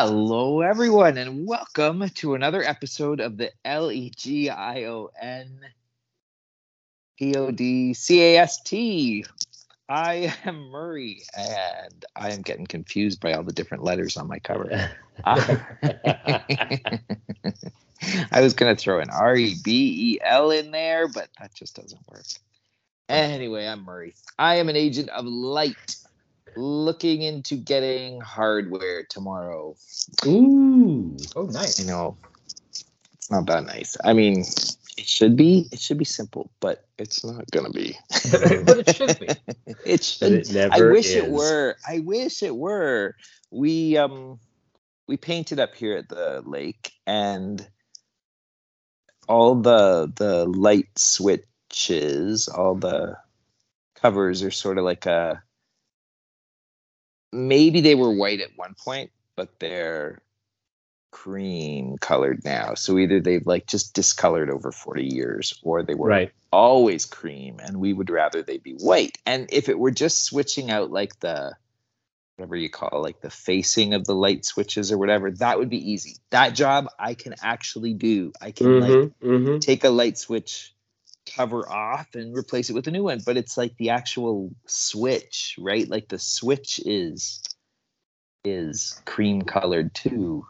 [0.00, 5.58] Hello, everyone, and welcome to another episode of the L E G I O N
[7.18, 9.24] P O D C A S T.
[9.88, 14.38] I am Murray, and I am getting confused by all the different letters on my
[14.38, 14.88] cover.
[15.24, 15.40] I
[18.34, 21.74] was going to throw an R E B E L in there, but that just
[21.74, 22.22] doesn't work.
[23.08, 24.14] Anyway, I'm Murray.
[24.38, 25.96] I am an agent of light
[26.58, 29.76] looking into getting hardware tomorrow.
[30.26, 31.16] Ooh.
[31.36, 31.80] Oh, nice.
[31.80, 32.16] You know,
[33.14, 33.96] it's not that nice.
[34.04, 34.40] I mean,
[34.98, 35.68] it should be.
[35.70, 37.96] It should be simple, but it's not gonna be.
[38.64, 39.28] but it should be.
[39.86, 40.32] it should.
[40.32, 41.76] it never I wish it were.
[41.86, 43.14] I wish it were.
[43.50, 44.40] We um,
[45.06, 47.66] we painted up here at the lake, and
[49.28, 53.16] all the the light switches, all the
[53.94, 55.42] covers are sort of like a.
[57.32, 60.22] Maybe they were white at one point, but they're
[61.10, 62.74] cream colored now.
[62.74, 66.32] So either they've like just discolored over 40 years or they were Right.
[66.52, 69.18] always cream and we would rather they be white.
[69.26, 71.54] And if it were just switching out like the
[72.36, 75.70] whatever you call it, like the facing of the light switches or whatever, that would
[75.70, 76.16] be easy.
[76.30, 78.32] That job I can actually do.
[78.40, 79.58] I can like Mm-hmm, mm-hmm.
[79.60, 80.74] take a light switch
[81.34, 85.56] cover off and replace it with a new one but it's like the actual switch
[85.58, 87.42] right like the switch is
[88.44, 90.46] is cream colored too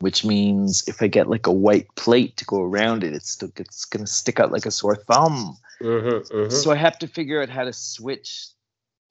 [0.00, 3.50] which means if i get like a white plate to go around it it's still
[3.56, 6.50] it's gonna stick out like a sore thumb Mm-hmm, mm-hmm.
[6.50, 8.48] so i have to figure out how to switch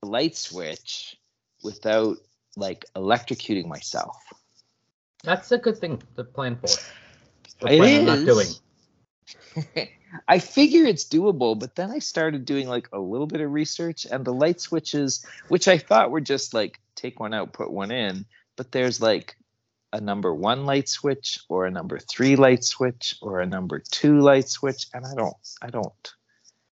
[0.02, 1.16] the light switch
[1.64, 2.18] without
[2.58, 4.18] like electrocuting myself
[5.26, 6.70] That's a good thing to plan for.
[7.62, 8.48] Or It plan on not doing.
[10.28, 14.06] I figure it's doable, but then I started doing like a little bit of research
[14.06, 17.92] and the light switches, which I thought were just like take one out, put one
[17.92, 18.26] in,
[18.56, 19.36] but there's like
[19.94, 24.20] a number one light switch or a number three light switch or a number two
[24.20, 24.88] light switch.
[24.94, 26.14] And I don't, I don't,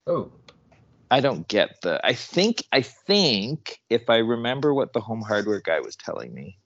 [0.08, 0.32] Oh,
[1.12, 5.62] I don't get the, I think, I think if I remember what the home hardware
[5.62, 6.58] guy was telling me,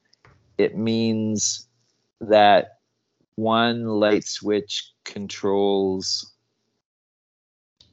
[0.57, 1.67] it means
[2.22, 2.79] that
[3.35, 6.34] one light switch controls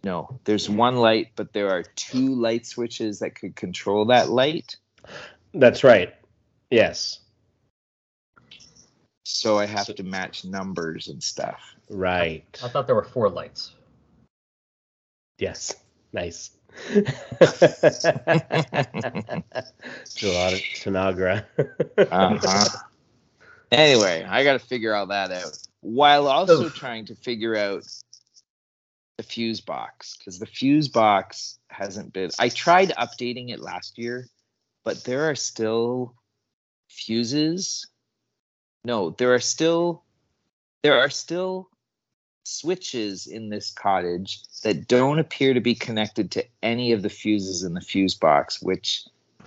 [0.04, 4.76] no there's one light but there are two light switches that could control that light
[5.54, 6.14] That's right.
[6.70, 7.20] Yes.
[9.24, 11.60] so i have to match numbers and stuff
[11.90, 12.58] Right.
[12.64, 13.72] I thought there were four lights.
[15.38, 15.74] Yes.
[16.14, 16.52] Nice.
[16.98, 18.14] It's a
[20.32, 21.44] lot of Tanagra.
[21.98, 22.78] uh-huh.
[23.70, 26.74] anyway i got to figure all that out while also Oof.
[26.74, 27.86] trying to figure out
[29.18, 34.26] the fuse box because the fuse box hasn't been i tried updating it last year
[34.84, 36.14] but there are still
[36.88, 37.86] fuses
[38.84, 40.02] no there are still
[40.82, 41.68] there are still
[42.44, 47.62] switches in this cottage that don't appear to be connected to any of the fuses
[47.62, 49.04] in the fuse box which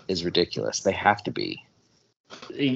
[0.07, 1.61] is ridiculous they have to be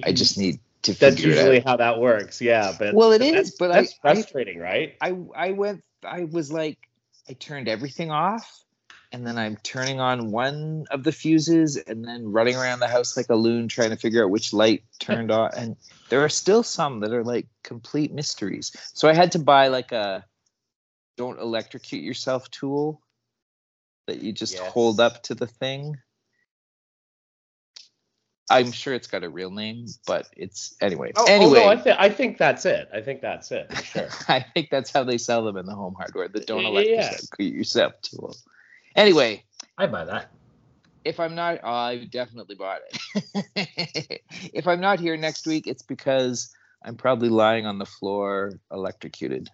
[0.03, 1.39] i just need to That's figure it out.
[1.41, 2.39] usually how that works.
[2.39, 3.51] Yeah, but Well, it is.
[3.59, 4.95] but that's I, I frustrating, right?
[5.01, 6.77] I I went I was like
[7.29, 8.63] I turned everything off
[9.11, 13.17] and then I'm turning on one of the fuses and then running around the house
[13.17, 15.75] like a loon trying to figure out which light turned on and
[16.09, 18.71] there are still some that are like complete mysteries.
[18.93, 20.25] So I had to buy like a
[21.17, 23.01] don't electrocute yourself tool
[24.07, 24.71] that you just Yes.
[24.71, 25.97] hold up to the thing.
[28.49, 31.11] I'm sure it's got a real name, but it's anyway.
[31.15, 32.89] Oh, anyway, oh, no, I, th- I think that's it.
[32.93, 33.71] I think that's it.
[33.83, 34.07] Sure.
[34.27, 36.27] I think that's how they sell them in the home hardware.
[36.27, 36.67] The don't Yeah.
[36.67, 38.35] electrocute yourself tool.
[38.95, 39.43] Anyway,
[39.77, 40.31] I buy that.
[41.05, 44.21] if I'm not, oh, I definitely bought it.
[44.53, 46.51] if I'm not here next week, it's because
[46.83, 49.49] I'm probably lying on the floor electrocuted.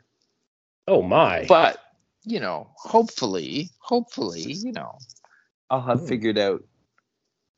[0.88, 1.46] Oh my.
[1.48, 1.80] But
[2.24, 4.98] you know, hopefully, hopefully, you know,
[5.70, 6.08] I'll have Hmm.
[6.08, 6.64] figured out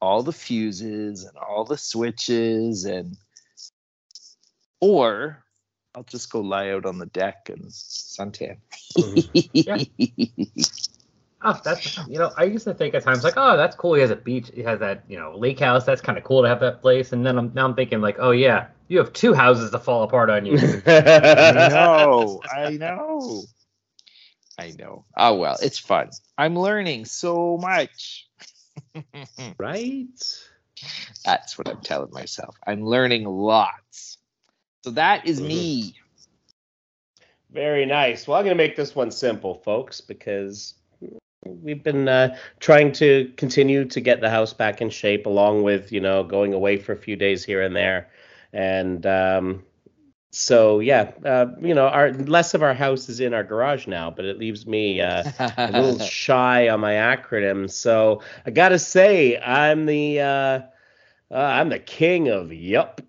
[0.01, 3.17] all the fuses and all the switches and
[4.79, 5.43] or
[5.95, 8.57] I'll just go lie out on the deck and suntan.
[8.97, 10.61] Mm-hmm.
[11.43, 13.93] Oh, that's you know, I used to think at times like, oh, that's cool.
[13.93, 14.49] He has a beach.
[14.53, 15.85] He has that you know lake house.
[15.85, 17.13] That's kind of cool to have that place.
[17.13, 20.03] And then I'm now I'm thinking like, oh yeah, you have two houses to fall
[20.03, 20.57] apart on you.
[20.87, 22.41] I know.
[22.51, 23.43] I know.
[24.57, 25.05] I know.
[25.15, 26.09] Oh well, it's fun.
[26.39, 28.27] I'm learning so much.
[29.57, 30.07] right?
[31.25, 32.55] That's what I'm telling myself.
[32.65, 34.17] I'm learning lots.
[34.83, 35.95] So that is me.
[37.51, 38.27] Very nice.
[38.27, 40.75] Well, I'm going to make this one simple, folks, because
[41.45, 45.91] we've been uh, trying to continue to get the house back in shape, along with
[45.91, 48.09] you know going away for a few days here and there.
[48.53, 49.63] and um,
[50.31, 54.11] so yeah, uh, you know, our less of our house is in our garage now,
[54.11, 55.23] but it leaves me uh,
[55.57, 57.69] a little shy on my acronym.
[57.69, 60.61] So I gotta say, I'm the uh, uh,
[61.31, 63.01] I'm the king of yup,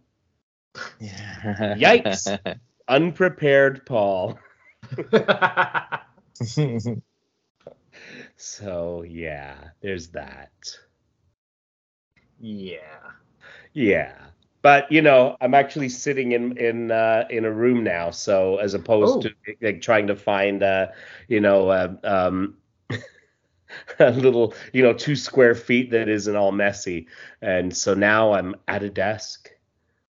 [1.01, 2.39] Yikes.
[2.89, 4.39] unprepared Paul.
[8.37, 10.53] So yeah, there's that.
[12.41, 12.79] yeah.
[13.73, 14.15] Yeah.
[14.61, 18.75] But you know, I'm actually sitting in in uh, in a room now, so as
[18.75, 19.29] opposed Oh.
[19.29, 20.89] to like trying to find uh,
[21.29, 22.57] you know, uh, um,
[23.99, 27.07] a little you know two square feet that isn't all messy,
[27.41, 29.51] and so now I'm at a desk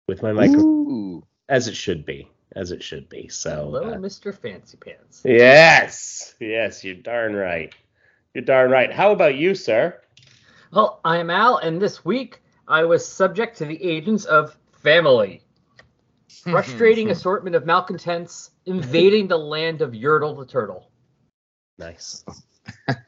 [0.07, 3.29] with my microphone as it should be, as it should be.
[3.29, 4.35] So Hello, uh, Mr.
[4.35, 5.21] Fancy Pants.
[5.25, 7.75] yes, yes, you're darn right.
[8.35, 8.93] You're darn right.
[8.93, 10.01] How about you, sir?
[10.73, 12.41] Well, I'm Al, and this week
[12.71, 15.43] I was subject to the agents of family.
[16.45, 17.13] Hmm, Frustrating hmm, hmm.
[17.13, 20.89] assortment of malcontents invading the land of Yertle the Turtle.
[21.79, 22.25] Nice.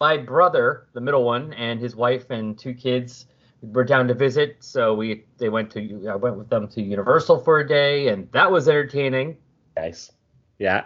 [0.00, 3.26] My brother, the middle one, and his wife and two kids
[3.62, 7.40] were down to visit, so we they went to I went with them to Universal
[7.40, 9.38] for a day, and that was entertaining.
[9.76, 10.12] Nice.
[10.58, 10.84] Yeah.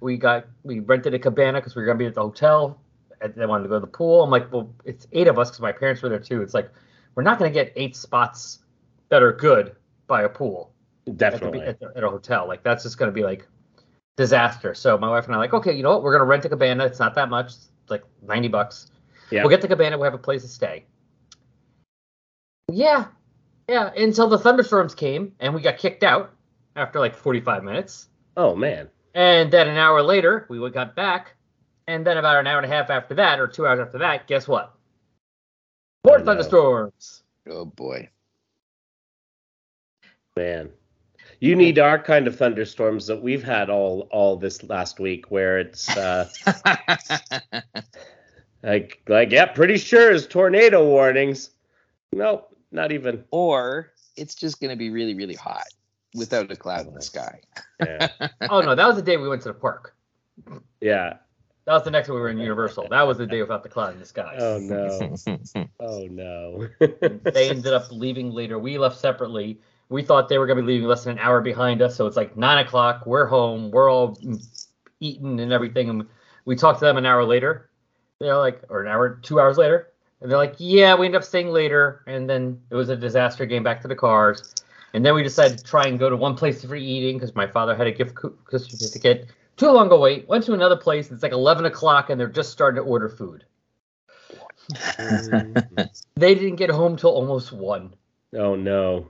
[0.00, 2.80] we got we rented a cabana because we were gonna be at the hotel
[3.28, 4.22] they wanted to go to the pool.
[4.22, 6.42] I'm like well it's eight of us because my parents were there too.
[6.42, 6.70] It's like
[7.14, 8.60] we're not gonna get eight spots
[9.08, 9.76] that are good
[10.06, 10.72] by a pool.
[11.06, 11.60] At, the, Definitely.
[11.60, 12.46] at, the, at a hotel.
[12.46, 13.46] Like that's just gonna be like
[14.16, 14.74] disaster.
[14.74, 16.02] So my wife and i are like okay you know what?
[16.02, 16.84] We're gonna rent a cabana.
[16.84, 17.48] It's not that much.
[17.48, 18.90] It's like 90 bucks.
[19.30, 19.42] Yeah.
[19.42, 19.96] we'll get the cabana.
[19.96, 20.84] We'll have a place to stay.
[22.70, 23.06] Yeah.
[23.68, 23.90] Yeah.
[23.96, 26.34] Until the thunderstorms came and we got kicked out
[26.76, 28.08] after like 45 minutes.
[28.36, 28.88] Oh man.
[29.14, 31.34] and then an hour later, we got back.
[31.86, 34.26] And then about an hour and a half after that, or two hours after that,
[34.26, 34.74] guess what?
[36.04, 36.24] More Oh, no.
[36.24, 37.22] thunderstorms.
[37.48, 38.08] oh boy.
[40.36, 40.70] Man.
[41.40, 45.58] You need our kind of thunderstorms that we've had all all this last week where
[45.58, 46.28] it's uh
[48.62, 51.50] like like yeah, pretty sure is tornado warnings.
[52.12, 53.24] Nope, not even.
[53.32, 55.64] or it's just going to be really, really hot
[56.14, 57.40] without a cloud in the sky.
[57.80, 58.08] Yeah.
[58.50, 59.96] oh no, that was the day we went to the park.
[60.80, 61.14] yeah.
[61.64, 62.88] That was the next day we were in Universal.
[62.88, 64.36] That was the day without the cloud in the sky.
[64.38, 65.16] Oh no.
[65.80, 66.68] Oh no.
[66.78, 68.58] they ended up leaving later.
[68.58, 69.60] We left separately.
[69.88, 71.96] We thought they were going to be leaving less than an hour behind us.
[71.96, 73.04] So it's like nine o'clock.
[73.04, 73.70] We're home.
[73.70, 74.18] We're all
[75.00, 75.90] eating and everything.
[75.90, 76.06] And
[76.44, 77.70] we talked to them an hour later.
[78.20, 79.88] They're like, or an hour, two hours later.
[80.20, 82.02] And they're like, yeah, we end up staying later.
[82.06, 84.44] And then it was a disaster getting back to the cars.
[84.94, 87.46] And then we decided to try and go to one place for eating because my
[87.46, 89.28] father had a gift co- certificate.
[89.56, 90.28] Too long a wait.
[90.28, 91.10] Went to another place.
[91.10, 93.44] It's like 11 o'clock and they're just starting to order food.
[96.14, 97.94] They didn't get home till almost one.
[98.36, 99.08] oh no.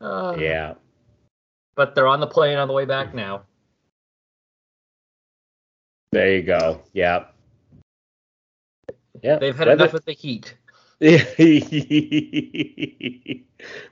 [0.00, 0.74] Uh, Yeah.
[1.76, 3.42] But they're on the plane on the way back now.
[6.10, 6.82] There you go.
[6.92, 7.26] Yeah.
[9.22, 9.38] Yeah.
[9.38, 10.56] They've had weather- enough of the heat.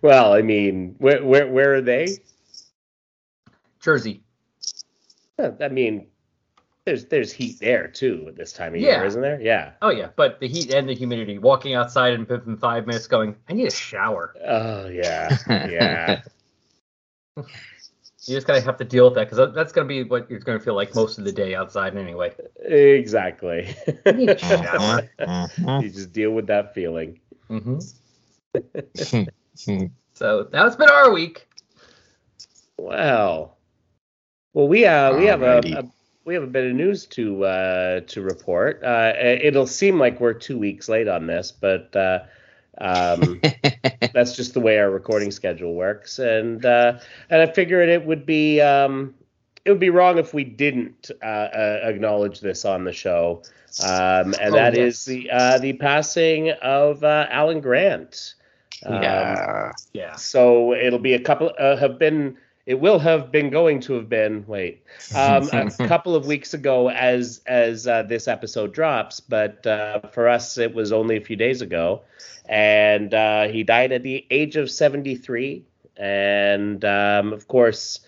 [0.02, 2.08] well, I mean, where where where are they?
[3.86, 4.20] Jersey.
[5.38, 6.08] I mean,
[6.84, 8.96] there's there's heat there too at this time of Yeah.
[8.96, 9.40] year, isn't there?
[9.40, 9.74] Yeah.
[9.80, 11.38] Oh yeah, but the heat and the humidity.
[11.38, 14.34] Walking outside in within five minutes, going, I need a shower.
[14.44, 15.38] Oh yeah,
[15.68, 16.20] yeah.
[17.36, 17.44] You
[18.34, 20.74] just gotta have to deal with that because that's gonna be what you're gonna feel
[20.74, 22.34] like most of the day outside anyway.
[22.60, 23.72] exactly.
[24.04, 25.08] I need a shower.
[25.80, 27.20] you just deal with that feeling.
[27.46, 27.78] hmm
[30.14, 31.46] So that's been our week.
[32.78, 33.55] Well,
[34.56, 35.84] well, we uh we have a, a
[36.24, 38.82] we have a bit of news to uh to report.
[38.82, 42.20] Uh, it'll seem like we're two weeks late on this, but uh,
[42.78, 43.40] um.
[44.12, 46.98] that's just the way our recording schedule works and uh,
[47.28, 49.14] and I figured it would be um,
[49.64, 53.42] it would be wrong if we didn't uh, uh, acknowledge this on the show
[53.82, 55.04] um, and Oh, that is yes.
[55.04, 58.34] the uh, the passing of uh, Alan Grant.
[58.84, 59.72] Um, yeah.
[59.92, 60.16] Yeah.
[60.16, 64.08] So it'll be a couple uh, have been it will have been going to have
[64.08, 69.66] been wait um, a couple of weeks ago as as uh, this episode drops, but
[69.66, 72.02] uh, for us it was only a few days ago,
[72.48, 75.64] and uh, he died at the age of seventy three,
[75.96, 78.00] and um, of course.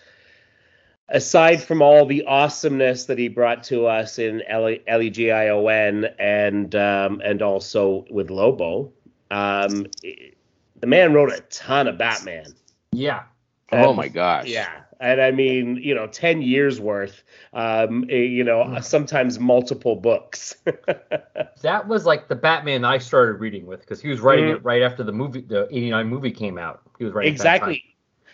[1.10, 7.40] Aside from all the awesomeness that he brought to us in legion and um, and
[7.40, 8.92] also with Lobo,
[9.30, 12.52] um, the man wrote a ton of Batman.
[12.92, 13.22] Yeah.
[13.72, 14.46] Oh And- my gosh.
[14.46, 14.68] Yeah,
[15.00, 17.22] and I mean, you know, ten years worth.
[17.52, 20.56] Um, eh, you know, sometimes multiple books.
[21.62, 24.56] That was like the Batman I started reading with because he was writing Mhm.
[24.56, 26.82] it right after the movie, the '89 movie came out.
[26.98, 27.84] He was writing at exactly.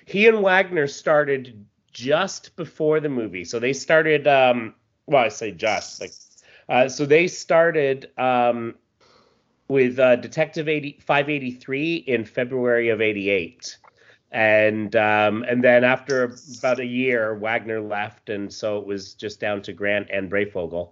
[0.04, 4.26] He and Wagner started just before the movie, so they started.
[4.28, 4.74] Um,
[5.06, 6.12] well, I say just like,
[6.68, 8.74] uh, so they started um,
[9.68, 13.78] with uh, Detective 80, 583 in February of '88.
[14.34, 19.38] And um, and then after about a year, Wagner left, and so it was just
[19.38, 20.90] down to Grant and Breyfogle.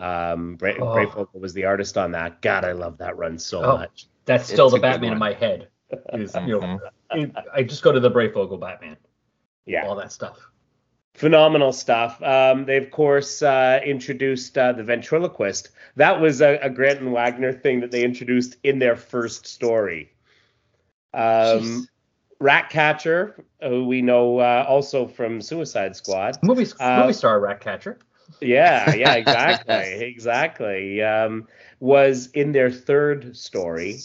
[0.00, 0.86] Um, Bray, Oh.
[0.86, 2.42] Breyfogle was the artist on that.
[2.42, 3.76] God, I love that run so Oh.
[3.78, 4.08] much.
[4.24, 5.68] That's still It's the Batman in my head.
[6.14, 6.80] Is, you know,
[7.12, 7.44] Mhm.
[7.54, 8.96] I just go to the Breyfogle Batman,
[9.66, 9.86] Yeah.
[9.86, 10.50] all that stuff.
[11.16, 12.20] phenomenal stuff.
[12.24, 15.70] Um, they of course uh, introduced uh, the ventriloquist.
[15.94, 20.10] That was a, a Grant and Wagner thing that they introduced in their first story.
[21.12, 21.86] Um, Jeez.
[22.40, 26.42] Ratcatcher, who we know uh, also from Suicide Squad.
[26.42, 27.98] Movie, Uh, movie star Ratcatcher.
[28.40, 31.02] Yeah, yeah, exactly, exactly.
[31.02, 31.46] Um,
[31.80, 33.98] was in their third story.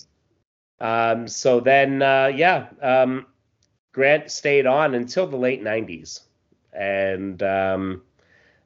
[0.79, 3.25] Um, so then, uh, yeah, um,
[3.91, 6.21] Grant stayed on until the late '90s,
[6.74, 8.01] and um,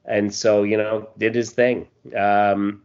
[0.04, 1.88] and so you know did his thing.
[2.16, 2.82] Um,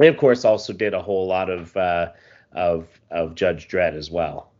[0.00, 2.12] he of course also did a whole lot of uh,
[2.52, 4.52] of of Judge Dredd as well,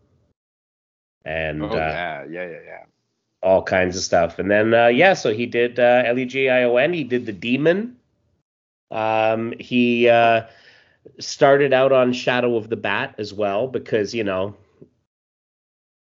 [1.26, 2.84] and Oh uh, yeah, yeah, yeah, yeah.
[3.42, 4.38] all kinds of stuff.
[4.38, 6.92] And then uh, yeah, so he did uh, L E G I O N.
[6.92, 7.96] He did the Demon.
[8.90, 10.42] Um, he uh,
[11.18, 14.54] started out on Shadow of the Bat as well because you know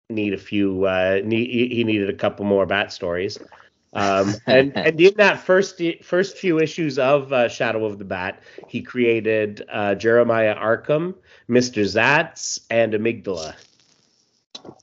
[0.10, 0.86] need a few.
[0.86, 3.40] Uh, need, he needed a couple more Bat stories.
[3.94, 8.44] Um, and and in that first first few issues of uh, Shadow of the Bat,
[8.68, 11.16] he created uh, Jeremiah Arkham,
[11.48, 13.56] Mister Zsasz, and Amygdala.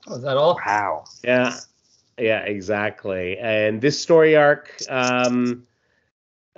[0.07, 0.59] Oh, is that all?
[0.65, 1.03] Wow.
[1.23, 1.59] Yeah,
[2.17, 3.37] yeah, exactly.
[3.37, 5.65] And this story arc um,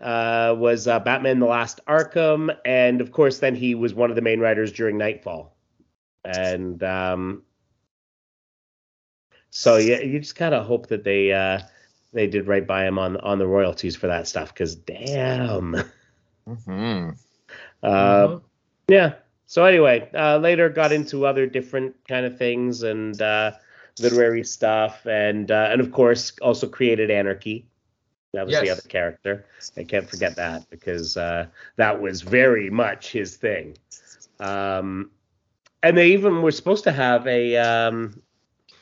[0.02, 4.16] uh, was uh, Batman: The Last Arkham, and of course, then he was one of
[4.16, 5.56] the main writers during Knightfall.
[6.24, 7.44] And um,
[9.52, 11.60] so yeah, you just gotta hope that they uh,
[12.14, 15.76] they did right by him on on the royalties for that stuff, because damn.
[16.48, 17.10] hmm
[17.84, 18.42] Uh, Mhm.
[18.88, 19.14] yeah.
[19.48, 23.52] So anyway, uh, later got into other different kind of things and uh,
[24.00, 27.68] literary stuff, and uh, and of course also created Anarchy.
[28.34, 29.46] That was the other character.
[29.78, 31.48] I can't forget that because uh,
[31.78, 33.78] that was very much his thing.
[34.42, 35.12] Um,
[35.82, 37.56] and they even were supposed to have a.
[37.58, 38.22] Um,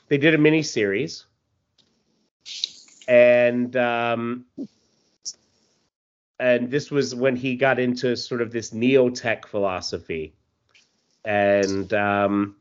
[0.07, 1.25] they did a mini series,
[3.07, 4.45] and um,
[6.39, 10.33] and this was when he got into sort of this neo-tech philosophy
[11.25, 12.55] and um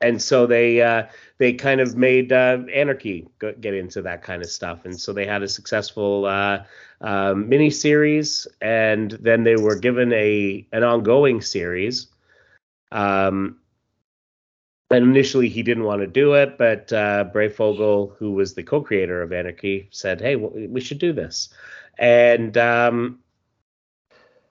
[0.00, 1.04] and so they uh
[1.38, 4.84] they kind of made uh anarchy go- get into that kind of stuff.
[4.84, 6.64] And so they had a successful uh
[7.00, 12.08] um, mini series and then they were given a an ongoing series.
[12.92, 13.58] Um
[14.90, 19.20] and initially he didn't want to do it but uh Breyfogle who was the co-creator
[19.22, 21.50] of anarchy said hey we should do this.
[21.98, 23.18] And um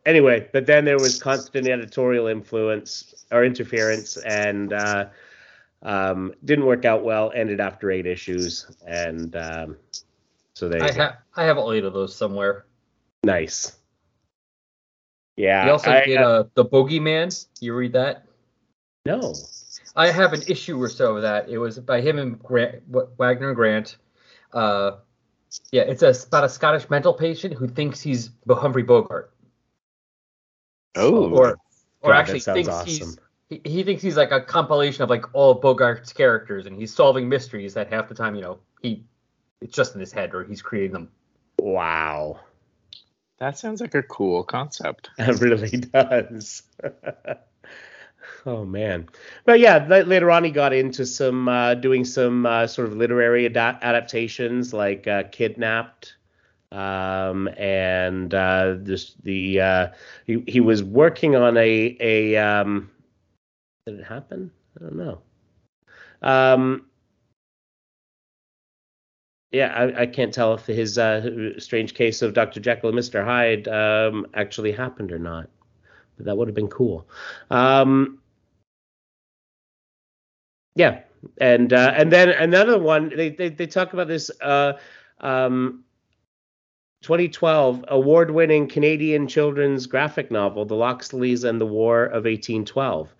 [0.08, 5.10] anyway, but then there was constant editorial influence or interference, and uh,
[5.84, 7.32] um, didn't work out well.
[7.36, 9.78] Ended after eight issues, and um,
[10.54, 12.66] so there I have I have all eight of those somewhere.
[13.24, 13.74] nice.
[15.36, 17.46] Yeah, He also I, did uh, uh, the Boogeyman.
[17.60, 18.26] You read that?
[19.06, 19.36] no.
[19.96, 21.50] I have an issue or so of that.
[21.50, 23.98] It was by him and Grant, Wagner and Grant.
[24.54, 24.98] Uh,
[25.72, 29.32] yeah, it's a, about a Scottish mental patient who thinks he's Humphrey Bogart,
[30.98, 31.30] Oh.
[31.30, 31.58] or
[32.02, 32.88] or God, actually thinks awesome.
[32.88, 33.18] he's
[33.50, 36.94] he, he thinks he's like a compilation of like all of Bogart's characters, and he's
[36.94, 39.06] solving mysteries that half the time, you know, he
[39.62, 41.10] it's just in his head or he's creating them.
[41.60, 42.42] Wow,
[43.40, 45.10] that sounds like a cool concept.
[45.18, 46.64] it really does.
[48.46, 49.08] oh man,
[49.46, 52.96] but yeah, la- later on he got into some uh, doing some uh, sort of
[52.96, 56.17] literary ada- adaptations like uh, Kidnapped.
[56.72, 59.88] Um, and uh, this the uh,
[60.26, 62.90] he he was working on a a um,
[63.86, 64.52] did it happen?
[64.78, 65.22] I don't know.
[66.22, 66.86] Um,
[69.52, 72.60] yeah, I, I can't tell if his uh, strange case of Dr.
[72.60, 73.24] Jekyll and Mr.
[73.24, 75.50] Hyde um, actually happened or not,
[76.18, 77.08] but that would have been cool.
[77.50, 78.20] Um,
[80.76, 81.02] yeah,
[81.38, 84.30] and uh, and then another one they they, they talk about this.
[84.42, 84.74] Uh,
[85.22, 85.86] um,
[87.02, 93.14] 2012 award-winning Canadian children's graphic novel, The Loxleys and the War of 1812.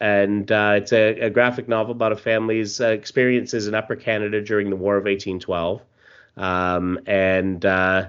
[0.00, 4.40] and uh, it's a, a, graphic novel about a family's uh, experiences in Upper Canada
[4.40, 5.82] during the War of 1812.
[6.38, 8.08] Um, and uh,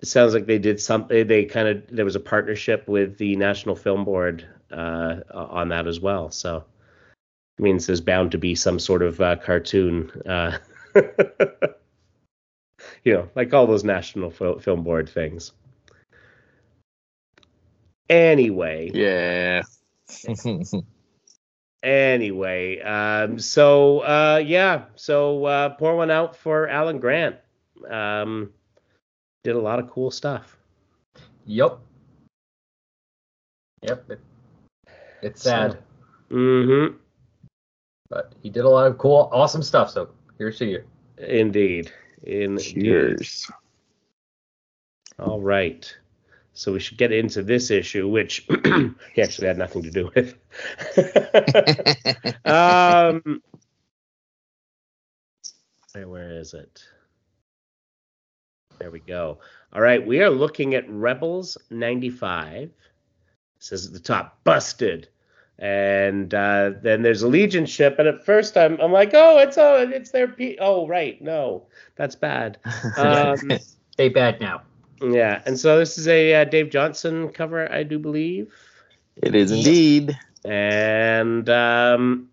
[0.00, 1.26] it sounds like they did something.
[1.26, 5.86] They kind of there was a partnership with the National Film Board uh, on that
[5.86, 6.32] as well.
[6.32, 6.64] So
[7.58, 10.10] it means there's bound to be some sort of uh, cartoon.
[13.04, 15.52] You know, like all those National Film Board things.
[18.08, 18.90] Anyway.
[18.92, 19.62] Yeah.
[21.82, 27.36] anyway, um, so uh, yeah, so uh, pour one out for Alan Grant.
[27.88, 28.50] Um,
[29.44, 30.56] did a lot of cool stuff.
[31.46, 31.78] Yep.
[33.82, 34.10] Yep.
[34.10, 34.20] It,
[35.22, 35.72] it's sad.
[35.72, 35.78] So,
[36.34, 36.96] mm-hmm.
[38.08, 39.90] But he did a lot of cool, awesome stuff.
[39.90, 40.08] So
[40.38, 40.84] here's to you.
[41.18, 41.92] Indeed.
[42.26, 42.62] Indeed.
[42.62, 43.50] Cheers.
[45.18, 45.96] All right.
[46.54, 48.46] So we should get into this issue, which
[49.14, 50.34] he actually had nothing to do with.
[52.44, 53.42] um,
[55.92, 56.82] where is it?
[58.78, 59.38] There we go.
[59.72, 62.62] All right, we are looking at Rebels 95.
[62.62, 62.72] It
[63.58, 65.08] says at the top, busted.
[65.58, 69.56] And uh, then there's a Legion ship, and at first I'm I'm like, oh, it's
[69.56, 70.58] oh, it's their P.
[70.60, 71.64] Oh, right, no,
[71.96, 72.58] that's bad.
[72.96, 73.52] Um,
[73.96, 74.62] they bad now.
[75.00, 78.52] Yeah, and so this is a uh, Dave Johnson cover, I do believe.
[79.16, 80.18] It is indeed.
[80.44, 82.28] And um,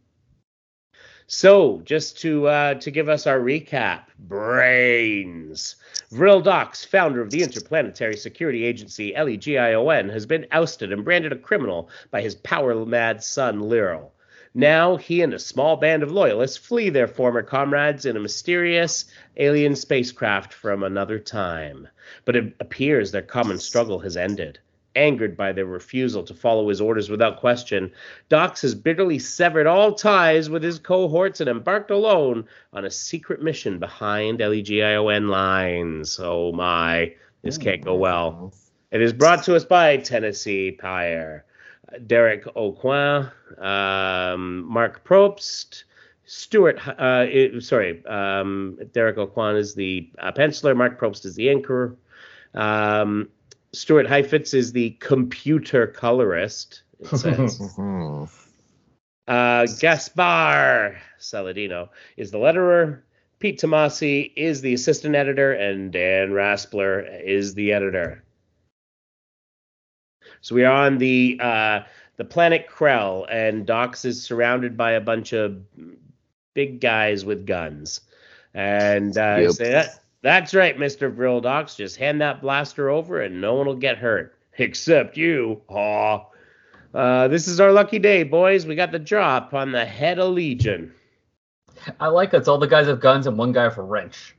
[1.34, 5.78] so, just to uh, to give us our recap, brains.
[6.12, 11.38] Vril Dox, founder of the Interplanetary Security Agency (LEGION), has been ousted and branded a
[11.38, 14.12] criminal by his power-mad son Lyral.
[14.54, 19.06] Now he and a small band of loyalists flee their former comrades in a mysterious
[19.38, 21.88] alien spacecraft from another time.
[22.26, 24.60] But it appears their common struggle has ended.
[24.96, 27.92] Angered by their refusal to follow his orders without question,
[28.28, 33.42] Dox has bitterly severed all ties with his cohorts and embarked alone on a secret
[33.42, 36.20] mission behind LEGION lines.
[36.22, 38.54] Oh my, this can't go well.
[38.92, 41.46] It is brought to us by Tennessee Peyer.
[42.08, 45.84] Derek Aucoin, um, Mark Probst,
[46.26, 51.48] Stuart, uh, it, sorry, um, Derek Aucoin is the uh, penciler, Mark Probst is the
[51.48, 51.96] inker.
[52.54, 53.30] Um,
[53.74, 57.60] Stuart Heifetz is the computer colorist, it says.
[59.28, 63.02] uh, Gaspar Saladino is the letterer.
[63.40, 68.24] Pete Tomasi is the assistant editor, and Dan Raspler is the editor.
[70.42, 71.82] So we are on the uh,
[72.18, 75.64] the planet Krell, and Dox is surrounded by a bunch of
[76.54, 78.02] big guys with guns.
[78.54, 79.52] And uh, yep.
[79.52, 81.76] say that that's right, Mister Vril Dox.
[81.76, 85.62] Just hand that blaster over, and no one will get hurt except you.
[85.70, 86.26] Aw.
[86.94, 88.66] Uh, this is our lucky day, boys.
[88.66, 90.94] We got the drop on the head of Legion.
[92.00, 94.36] I like it's all the guys have guns and one guy with a wrench.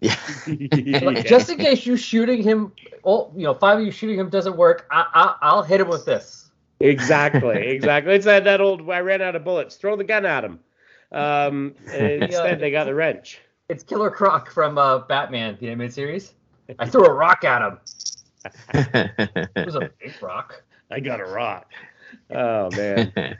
[0.00, 0.16] Yeah.
[1.22, 2.72] Just in case you shooting him,
[3.04, 5.88] oh, you know, five of you shooting him doesn't work, I, I, will hit him
[5.88, 6.50] with this.
[6.80, 8.14] Exactly, exactly.
[8.14, 10.60] It's that, that old, I ran out of bullets, throw the gun at him.
[11.12, 13.40] Um, instead, they got the wrench.
[13.70, 16.34] It's Killer Croc from uh, Batman, the animated series.
[16.78, 17.78] I threw a rock at him.
[18.74, 20.62] it was a big rock.
[20.90, 21.72] I got a rock.
[22.30, 23.38] Oh, man.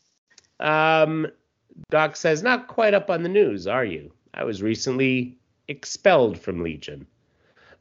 [0.60, 1.28] um,
[1.88, 4.12] Doc says, not quite up on the news, are you?
[4.34, 7.06] I was recently expelled from Legion.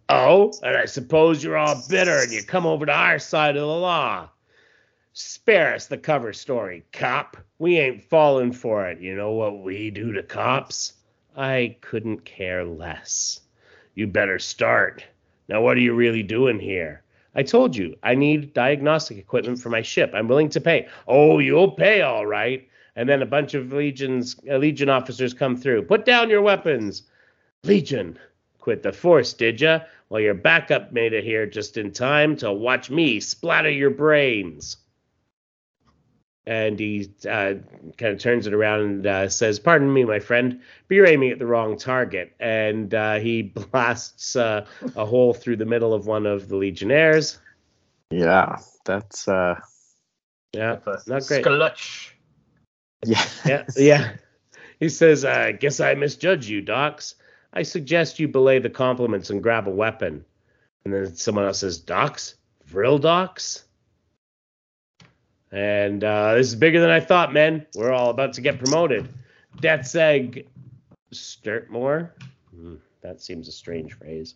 [0.10, 3.62] Oh, and I suppose you're all bitter and you come over to our side of
[3.62, 4.30] the law.
[5.14, 7.36] Spare us the cover story, cop.
[7.58, 9.02] We ain't falling for it.
[9.02, 10.94] You know what we do to cops?
[11.36, 13.42] I couldn't care less.
[13.96, 15.04] You better start.
[15.48, 17.04] Now, what are you really doing here?
[17.36, 20.12] I told you, I need diagnostic equipment for my ship.
[20.14, 20.88] I'm willing to pay.
[21.08, 22.68] Oh, you'll pay all right.
[22.96, 25.84] And then a bunch of legions, uh, legion officers come through.
[25.84, 27.04] Put down your weapons.
[27.64, 28.18] Legion,
[28.60, 29.82] quit the force, did ya?
[30.10, 34.78] Well, your backup made it here just in time to watch me splatter your brains.
[36.50, 37.54] And he uh,
[37.98, 41.30] kind of turns it around and uh, says, Pardon me, my friend, but you're aiming
[41.30, 42.34] at the wrong target.
[42.40, 47.38] And uh, he blasts uh, a hole through the middle of one of the Legionnaires.
[48.10, 49.28] Yeah, that's.
[49.28, 49.60] uh
[50.54, 51.46] Yeah, not great.
[51.46, 52.14] Sklutch.
[53.06, 53.26] Yeah.
[53.46, 54.12] yeah, yeah.
[54.80, 57.14] He says, I guess I misjudge you, Dox.
[57.54, 60.26] I suggest you belay the compliments and grab a weapon.
[60.84, 62.36] And then someone else says, "Dox,
[62.66, 63.66] Vril Dox?
[65.52, 67.66] And uh, this is bigger than I thought, men.
[67.76, 69.10] We're all about to get promoted.
[69.60, 70.48] Death's Egg
[71.14, 72.12] Sturtmore.
[72.56, 72.76] Hmm.
[73.02, 74.36] That seems a strange phrase.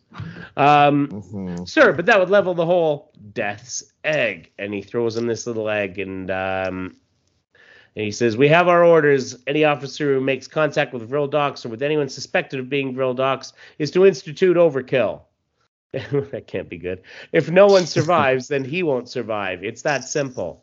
[0.55, 1.67] Um, Mhm.
[1.67, 4.51] Sir, but that would level the whole death's egg.
[4.57, 6.95] And he throws him this little egg and um
[7.95, 9.37] and he says, We have our orders.
[9.45, 13.13] Any officer who makes contact with Vril Dox or with anyone suspected of being Vril
[13.13, 15.21] Dox is to institute overkill.
[15.91, 17.03] that can't be good.
[17.31, 19.63] If no one survives, then he won't survive.
[19.63, 20.62] It's that simple.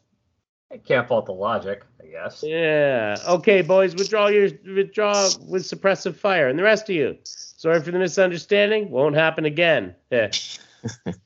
[0.73, 2.45] I can't fault the logic, I guess.
[2.47, 3.17] Yeah.
[3.27, 6.49] Okay, boys, withdraw your withdraw with suppressive fire.
[6.49, 7.19] And the rest of you.
[7.25, 8.91] Sorry for the misunderstanding.
[8.91, 9.95] Won't happen again.
[10.11, 10.31] Yeah.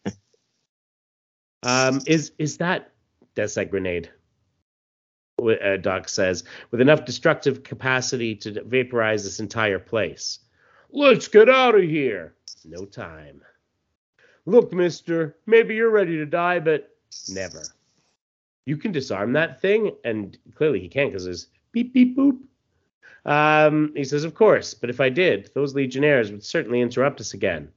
[1.63, 2.93] um, is is that
[3.35, 4.11] that's that grenade?
[5.39, 10.39] Uh, Doc says, with enough destructive capacity to vaporize this entire place.
[10.91, 12.35] Let's get out of here.
[12.65, 13.43] No time.
[14.47, 16.97] Look, mister, maybe you're ready to die, but
[17.29, 17.63] never.
[18.67, 22.39] You can disarm that thing, and clearly he can't because there's beep beep boop.
[23.27, 27.35] Um, he says, of course, but if I did, those legionnaires would certainly interrupt us
[27.35, 27.71] again.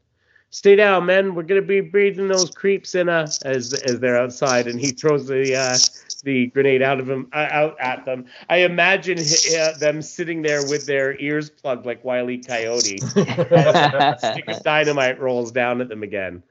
[0.50, 1.36] Stay down, men.
[1.36, 5.28] We're gonna be breathing those creeps in a as as they're outside, and he throws
[5.28, 5.78] the uh,
[6.24, 8.26] the grenade out of him uh, out at them.
[8.50, 12.38] I imagine uh, them sitting there with their ears plugged like Wile E.
[12.38, 12.98] Coyote.
[13.00, 16.42] stick of dynamite rolls down at them again.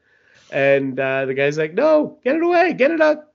[0.53, 3.33] And uh, the guy's like, no, get it away, get it out.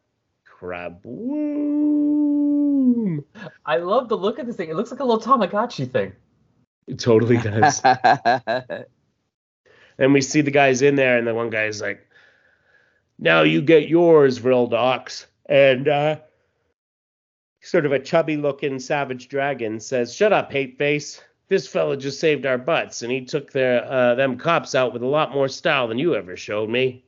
[0.61, 1.01] Crab.
[1.01, 3.25] Boom.
[3.65, 4.69] I love the look of this thing.
[4.69, 6.13] It looks like a little Tamagotchi thing.
[6.85, 7.81] It totally does.
[9.97, 12.07] and we see the guys in there, and the one guy's like,
[13.17, 15.25] now you get yours, Vril Dox.
[15.47, 16.17] And uh,
[17.61, 21.23] sort of a chubby looking savage dragon says, shut up, hate face.
[21.47, 25.01] This fella just saved our butts, and he took their uh, them cops out with
[25.01, 27.03] a lot more style than you ever showed me.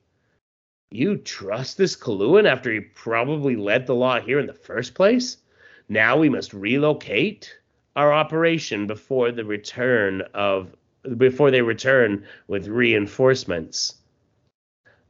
[0.93, 5.37] You trust this Coluan after he probably led the law here in the first place?
[5.89, 7.51] Now we must relocate
[7.95, 10.75] our operation before the return of
[11.17, 13.95] before they return with reinforcements.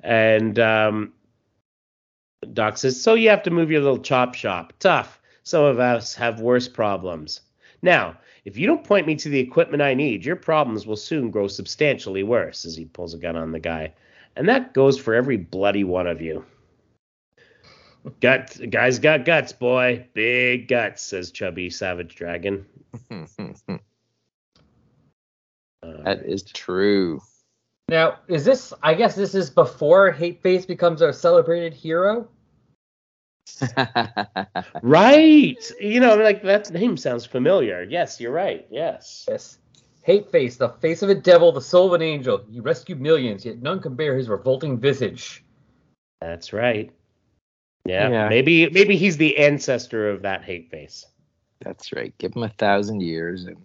[0.02, 1.12] And um,
[2.54, 4.72] Doc says, "So you have to move your little chop shop.
[4.80, 5.20] Tough.
[5.44, 7.42] Some of us have worse problems.
[7.82, 8.16] Now,
[8.46, 11.50] if you don't point me to the equipment I need, your problems will soon grow
[11.50, 13.92] substantially worse." As he pulls a gun on the guy,
[14.36, 16.46] and that goes for every bloody one of you.
[18.20, 20.06] Gut, guys got guts, boy.
[20.14, 22.66] Big guts, says Chubby Savage Dragon.
[23.10, 23.78] Uh,
[26.04, 27.22] that is true.
[27.88, 28.74] Now, is this?
[28.82, 32.28] I guess this is before Hate Face becomes our celebrated hero.
[34.82, 35.72] right.
[35.80, 37.84] You know, like that name sounds familiar.
[37.84, 38.66] Yes, you're right.
[38.70, 39.26] Yes.
[39.30, 39.58] Yes.
[40.04, 42.44] Hate Face, the face of a devil, the soul of an angel.
[42.52, 45.44] He rescued millions, yet none can bear his revolting visage.
[46.20, 46.92] That's right.
[47.86, 48.30] Yeah, Yeah.
[48.30, 51.06] Maybe maybe he's the ancestor of that hate face.
[51.62, 52.14] That's right.
[52.18, 53.58] Give him a thousand years and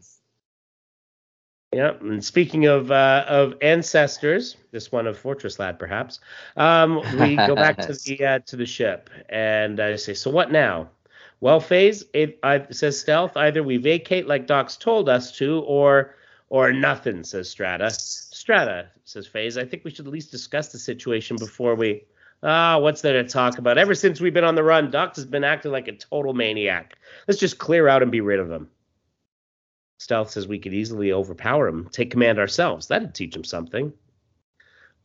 [1.72, 1.94] Yeah.
[2.00, 6.20] And speaking of uh, of ancestors, this one of Fortress Lad, perhaps.
[6.56, 10.52] Um, we go back to the uh, to the ship, and I say, so what
[10.52, 10.90] now?
[11.40, 13.36] Well, Phase, it I, says Stealth.
[13.36, 16.16] Either we vacate like Dox told us to, or
[16.50, 17.90] or nothing, says Strata.
[17.90, 19.58] Strata, says Phase.
[19.58, 22.04] I think we should at least discuss the situation before we.
[22.42, 23.78] Ah, what's there to talk about?
[23.78, 26.96] Ever since we've been on the run, Doc has been acting like a total maniac.
[27.26, 28.70] Let's just clear out and be rid of him.
[29.98, 32.86] Stealth says we could easily overpower him, take command ourselves.
[32.86, 33.92] That'd teach him something.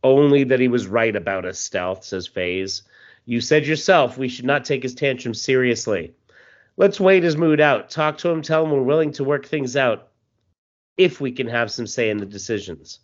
[0.03, 2.84] Only that he was right about us, Stealth, says Phase.
[3.25, 6.13] You said yourself we should not take his tantrum seriously.
[6.77, 7.89] Let's wait his mood out.
[7.89, 10.10] Talk to him, tell him we're willing to work things out
[10.97, 12.99] if we can have some say in the decisions.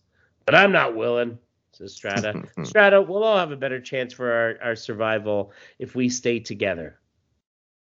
[0.46, 1.38] But I'm not willing,
[1.72, 2.44] says Strata.
[2.64, 7.00] Strata, we'll all have a better chance for our, our survival if we stay together.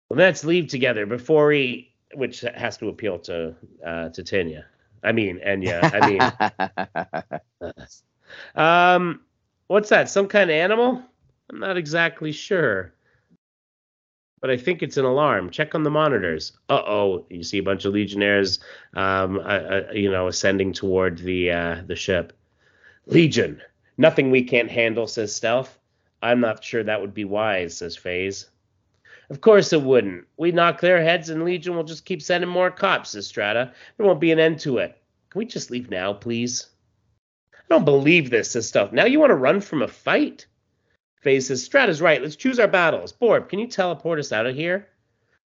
[0.09, 4.67] Well, let's leave together before he, which has to appeal to uh, to Tanya.
[5.03, 5.81] I mean, Enya.
[6.01, 7.81] I mean,
[8.55, 9.21] um,
[9.67, 10.09] what's that?
[10.09, 11.03] Some kind of animal?
[11.51, 12.95] I'm not exactly sure,
[14.43, 15.51] but I think it's an alarm.
[15.51, 16.53] Check on the monitors.
[16.69, 18.59] Uh oh, you see a bunch of legionnaires,
[18.93, 22.35] um, uh, uh, you know, ascending toward the uh, the ship.
[23.07, 23.63] Legion,
[23.97, 25.79] nothing we can't handle, says Stealth.
[26.21, 28.51] I'm not sure that would be wise, says Phase.
[29.31, 30.27] Of course it wouldn't.
[30.37, 33.73] We knock their heads and Legion will just keep sending more cops, says Strata.
[33.97, 34.97] There won't be an end to it.
[35.31, 36.67] Can we just leave now, please?
[37.55, 38.93] I don't believe this, says Stealth.
[38.93, 40.47] Now you want to run from a fight?
[41.23, 42.21] Phase says, Strata's right.
[42.21, 43.13] Let's choose our battles.
[43.13, 44.89] Borb, can you teleport us out of here?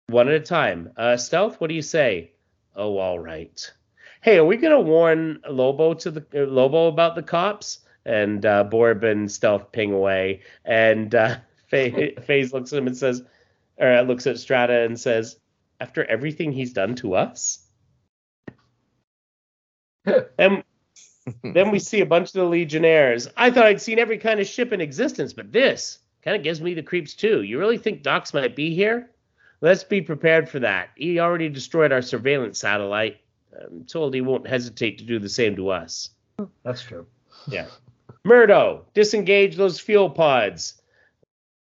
[0.09, 0.91] One at a time.
[0.97, 2.33] Uh, Stealth, what do you say?
[2.75, 3.73] Oh, all right.
[4.23, 7.81] Hey, are we gonna warn Lobo to the uh, Lobo about the cops?
[8.05, 11.37] And uh, Borb and Stealth ping away, and uh,
[11.71, 13.23] Fa- Phase looks at him and says,
[13.79, 15.39] or uh, looks at Strata and says,
[15.81, 17.65] "After everything he's done to us."
[20.39, 20.65] and
[21.43, 23.29] then we see a bunch of the Legionnaires.
[23.37, 26.61] I thought I'd seen every kind of ship in existence, but this kind of gives
[26.61, 27.43] me the creeps too.
[27.43, 29.11] You really think Dox might be here?
[29.61, 30.91] Let's be prepared for that.
[30.97, 33.21] He already destroyed our surveillance satellite.
[33.57, 36.11] I'm told he won't hesitate to do the same to us.
[36.65, 37.07] That's true.
[37.47, 37.67] Yeah.
[38.25, 40.81] Murdo, disengage those fuel pods.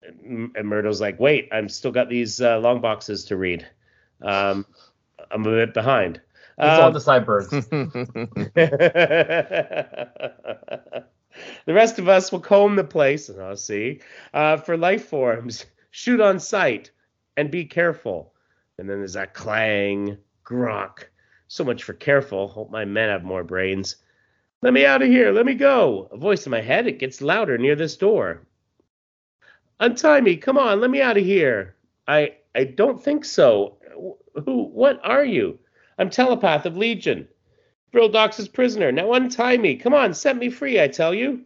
[0.02, 3.66] And Murdo's like, wait, I'm still got these uh, long boxes to read.
[4.20, 4.66] Um,
[5.30, 6.20] I'm a bit behind.
[6.58, 7.48] It's all Um, the sideburns.
[11.66, 14.00] the rest of us will comb the place, and I'll see,
[14.34, 15.66] uh, for life forms.
[15.90, 16.90] Shoot on sight
[17.36, 18.34] and be careful.
[18.78, 21.04] And then there's that clang, grok.
[21.48, 22.48] So much for careful.
[22.48, 23.96] Hope my men have more brains.
[24.62, 25.32] Let me out of here.
[25.32, 26.08] Let me go.
[26.12, 26.86] A voice in my head.
[26.86, 28.46] It gets louder near this door.
[29.80, 30.36] Untie me.
[30.36, 30.80] Come on.
[30.80, 31.76] Let me out of here.
[32.06, 33.78] I I don't think so.
[34.44, 34.64] Who?
[34.64, 35.58] What are you?
[35.98, 37.28] I'm telepath of Legion.
[37.92, 38.90] Vril Dox's prisoner.
[38.90, 39.76] Now untie me.
[39.76, 41.42] Come on, set me free, I tell you.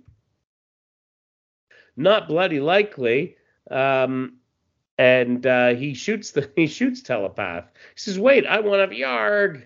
[1.96, 3.36] Not bloody likely.
[3.70, 4.34] Um,
[4.98, 7.64] and uh, he shoots the he shoots telepath.
[7.94, 9.64] He says, "Wait, I want a yarg."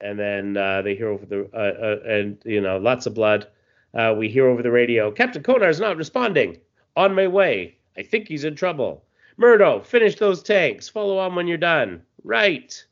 [0.00, 3.48] And then uh, they hear over the uh, uh, and you know lots of blood.
[3.94, 6.58] Uh, we hear over the radio, Captain Konar's not responding.
[6.96, 7.76] On my way.
[7.96, 9.04] I think he's in trouble.
[9.36, 10.88] Murdo, finish those tanks.
[10.88, 12.02] Follow on when you're done.
[12.24, 12.84] Right.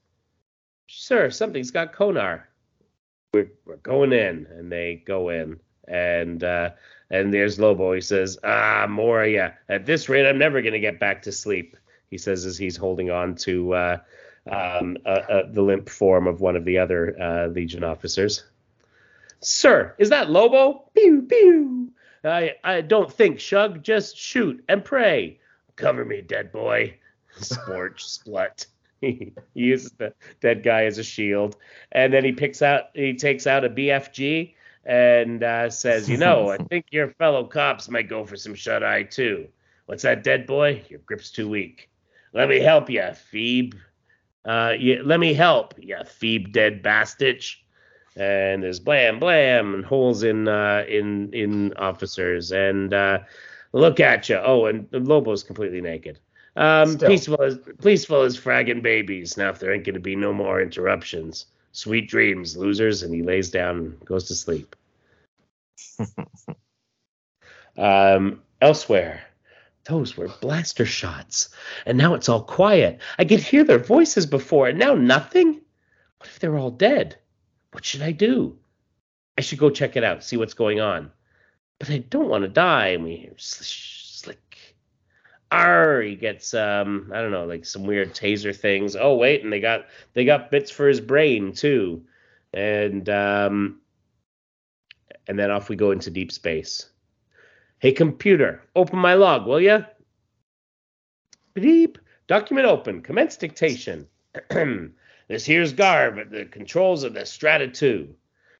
[0.89, 2.49] Sir, something's got Konar.
[3.35, 4.47] We're, we're going in.
[4.51, 5.61] And they go in.
[5.89, 6.71] And uh
[7.11, 7.93] and there's lobo.
[7.93, 11.77] He says ah moria at this rate i'm never going to get back to sleep.
[12.11, 13.99] He says as he's holding on to uh
[14.51, 18.45] um uh, uh, the limp form of one of the other uh legion officers.
[19.41, 20.91] Sir is that lobo?
[20.95, 21.93] Pew pew.
[22.25, 23.85] I i don't think shug.
[23.85, 25.39] Just shoot and pray.
[25.77, 26.97] Cover me dead boy.
[27.39, 28.67] Sporch, splut
[29.01, 31.57] he uses the dead guy as a shield
[31.93, 34.55] and then he picks out he takes out a BFG
[34.87, 38.83] and uh, says, "You know, I think your fellow cops might go for some shut
[38.83, 39.49] eye too.
[39.87, 40.85] What's that, dead boy?
[40.89, 41.91] Your grip's too weak.
[42.33, 43.77] Let me help you, Phoebe.
[44.45, 47.57] Uh, you, let me help you, Phoebe, dead bastich."
[48.17, 53.19] And there's blam blam and holes in uh, in in officers and uh,
[53.73, 54.37] look at you.
[54.37, 56.19] Oh, and Lobo's completely naked.
[56.57, 59.37] Um, peaceful as peaceful as fragging babies.
[59.37, 63.03] Now, if there ain't going to be no more interruptions, sweet dreams, losers.
[63.03, 64.75] And he lays down and goes to sleep.
[67.77, 69.23] um, elsewhere,
[69.85, 71.51] those were blaster shots,
[71.85, 73.01] and now it's all quiet.
[73.19, 75.61] I could hear their voices before, and now nothing.
[76.19, 77.17] What if they're all dead?
[77.73, 78.59] What should I do?
[79.39, 81.11] I should go check it out, see what's going on.
[81.79, 82.89] But I don't want to die.
[82.89, 83.96] And we hear slish.
[85.53, 88.97] Arr, he gets um, I don't know, like some weird taser things.
[88.97, 92.03] Oh wait, and they got they got bits for his brain too.
[92.53, 93.81] And um
[95.29, 96.91] and then off we go into deep space.
[97.79, 99.83] Hey computer, open my log, will ya?
[101.55, 101.99] Beep.
[102.27, 103.03] Document open.
[103.03, 104.07] Commence dictation.
[104.51, 108.13] this here's Garv at the controls of the Strata 2.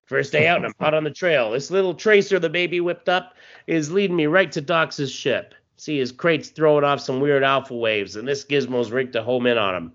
[0.05, 1.51] First day out and I'm hot on the trail.
[1.51, 3.35] This little tracer the baby whipped up
[3.67, 5.55] is leading me right to Dox's ship.
[5.77, 9.47] See his crates throwing off some weird alpha waves, and this gizmo's rigged to home
[9.47, 9.93] in on him.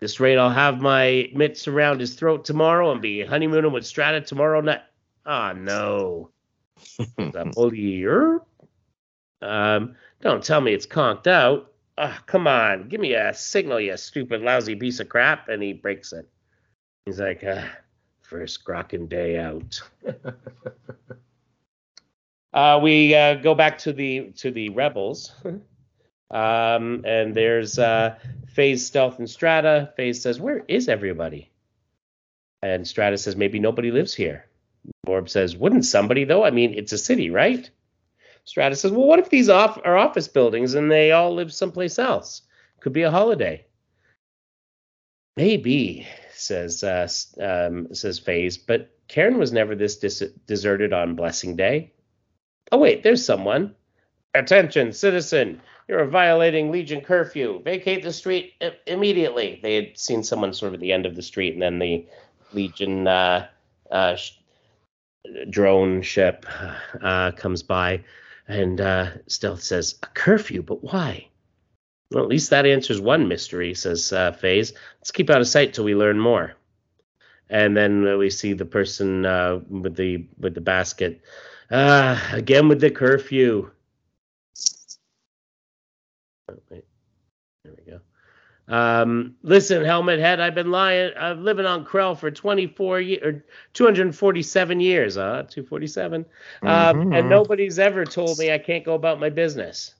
[0.00, 4.20] This rate I'll have my mitts around his throat tomorrow and be honeymooning with Strata
[4.20, 4.82] tomorrow night.
[5.26, 6.30] Ah, no.
[7.16, 8.06] the bully.
[9.42, 11.72] Um, don't tell me it's conked out.
[11.96, 15.48] Ah, come on, give me a signal, you stupid, lousy piece of crap.
[15.48, 16.28] And he breaks it.
[17.04, 17.68] He's like, ah,
[18.22, 19.80] first grokking day out.
[22.52, 25.32] uh, we uh, go back to the to the rebels.
[26.30, 29.92] um, and there's uh, Phase Stealth and Strata.
[29.96, 31.50] Phase says, "Where is everybody?"
[32.62, 34.46] And Strata says, "Maybe nobody lives here."
[35.06, 36.44] Orb says, "Wouldn't somebody though?
[36.44, 37.68] I mean, it's a city, right?"
[38.44, 41.98] Strata says, "Well, what if these off are office buildings and they all live someplace
[41.98, 42.42] else?
[42.80, 43.66] Could be a holiday."
[45.36, 47.08] Maybe says uh,
[47.40, 51.92] um, says Phase, but Karen was never this dis- deserted on Blessing Day.
[52.72, 53.74] Oh wait, there's someone.
[54.34, 55.60] Attention, citizen!
[55.88, 57.62] You're violating Legion curfew.
[57.62, 59.58] Vacate the street i- immediately.
[59.62, 62.06] They had seen someone sort of at the end of the street, and then the
[62.52, 63.46] Legion uh,
[63.90, 64.32] uh, sh-
[65.48, 66.44] drone ship
[67.02, 68.04] uh, comes by,
[68.46, 71.28] and uh, Stealth says, "A curfew, but why?"
[72.10, 74.72] Well, at least that answers one mystery, says uh, Phase.
[75.00, 76.54] Let's keep out of sight till we learn more.
[77.50, 81.22] And then we see the person uh, with the with the basket.
[81.70, 83.70] Ah, again with the curfew.
[86.50, 86.84] Oh, wait.
[87.64, 88.00] There we go.
[88.74, 91.12] Um, listen, Helmet Head, I've been lying.
[91.14, 95.16] I've living on Krell for 24 years or 247 years.
[95.16, 96.24] Uh, 247.
[96.62, 97.18] Um, Mhm.
[97.18, 99.94] and nobody's ever told me I can't go about my business.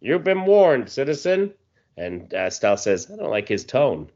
[0.00, 1.54] You've been warned, citizen.
[1.96, 4.10] And uh, says, I don't like his tone.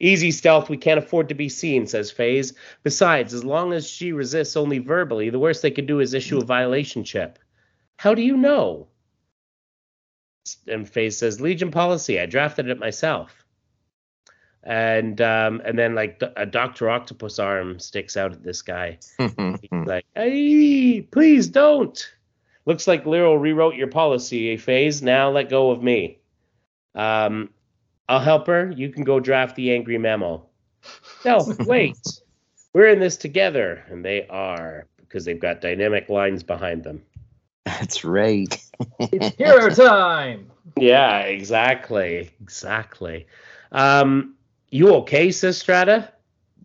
[0.00, 0.68] Easy, Stealth.
[0.68, 2.54] We can't afford to be seen, says Phase.
[2.82, 6.38] Besides, as long as she resists only verbally, the worst they could do is issue
[6.38, 7.38] a violation chip.
[7.96, 8.88] How do you know?
[10.66, 12.18] And Phase says, Legion policy.
[12.18, 13.44] I drafted it myself.
[14.64, 18.98] And um, and then like a Doctor Octopus arm sticks out at this guy.
[19.18, 22.12] He's like, hey, please don't.
[22.64, 25.02] Looks like Lyrl rewrote your policy, Phase.
[25.02, 26.18] Now let go of me.
[26.94, 27.50] Um,
[28.08, 28.70] I'll help her.
[28.70, 30.46] You can go draft the angry memo.
[31.24, 31.96] No, wait.
[32.74, 33.84] We're in this together.
[33.88, 37.00] And they are, because they've got dynamic lines behind them.
[37.64, 38.52] That's right.
[38.98, 40.50] It's hero time.
[40.76, 42.30] Yeah, exactly.
[42.40, 43.26] Exactly.
[43.70, 44.34] Um,
[44.70, 46.10] you okay, says Strata?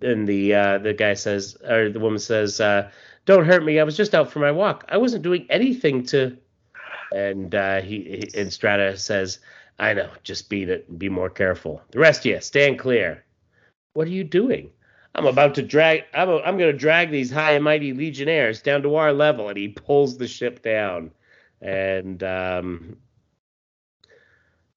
[0.01, 2.89] And the uh, the guy says, or the woman says, uh,
[3.25, 3.79] "Don't hurt me.
[3.79, 4.85] I was just out for my walk.
[4.89, 6.37] I wasn't doing anything to."
[7.11, 8.01] And uh, he,
[8.33, 9.39] he and Strata says,
[9.79, 10.09] "I know.
[10.23, 11.81] Just beat it and be more careful.
[11.91, 13.23] The rest of you, stand clear.
[13.93, 14.71] What are you doing?
[15.15, 16.03] I'm about to drag.
[16.13, 19.49] I'm a, I'm going to drag these high and mighty legionnaires down to our level."
[19.49, 21.11] And he pulls the ship down,
[21.61, 22.97] and um,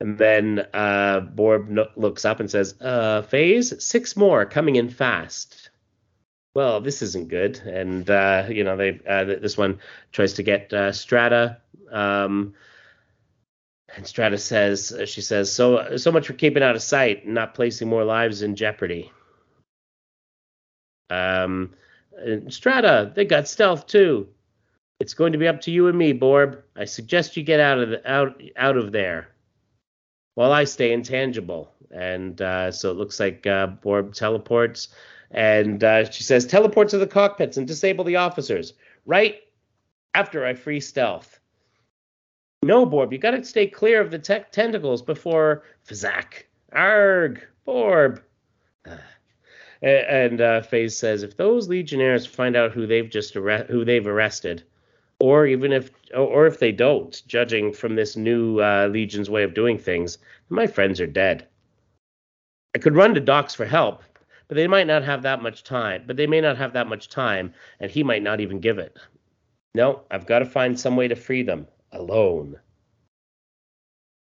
[0.01, 4.89] and then uh, Borb no- looks up and says, uh, Phase, six more coming in
[4.89, 5.69] fast.
[6.55, 7.59] Well, this isn't good.
[7.59, 9.79] And, uh, you know, they uh, th- this one
[10.11, 11.59] tries to get uh, Strata.
[11.93, 12.55] Um,
[13.97, 17.35] and Strata says, uh, she says, so, so much for keeping out of sight and
[17.35, 19.11] not placing more lives in jeopardy.
[21.11, 21.75] Um,
[22.49, 24.29] Strata, they got stealth too.
[25.01, 26.63] It's going to be up to you and me, Borb.
[26.77, 29.29] I suggest you get out of the, out out of there
[30.35, 31.73] while I stay intangible.
[31.91, 34.89] And uh, so it looks like uh, Borb teleports,
[35.31, 38.75] and uh, she says, "Teleport to the cockpits and disable the officers
[39.07, 39.41] right
[40.15, 41.40] after I free stealth."
[42.63, 46.45] No, Borb, you got to stay clear of the tech tentacles before Fazak.
[46.73, 48.23] Arg, Borb.
[49.83, 54.07] And uh, Phase says, if those Legionnaires find out who they've just arre- who they've
[54.07, 54.63] arrested,
[55.21, 59.55] or even if or if they don't, judging from this new uh, Legion's way of
[59.55, 60.19] doing things,
[60.51, 61.47] my friends are dead.
[62.75, 64.03] I could run to Dox for help,
[64.49, 66.05] but they might not have that much time.
[66.07, 68.99] But they may not have that much time, and he might not even give it.
[69.75, 72.59] No, I've got to find some way to free them alone.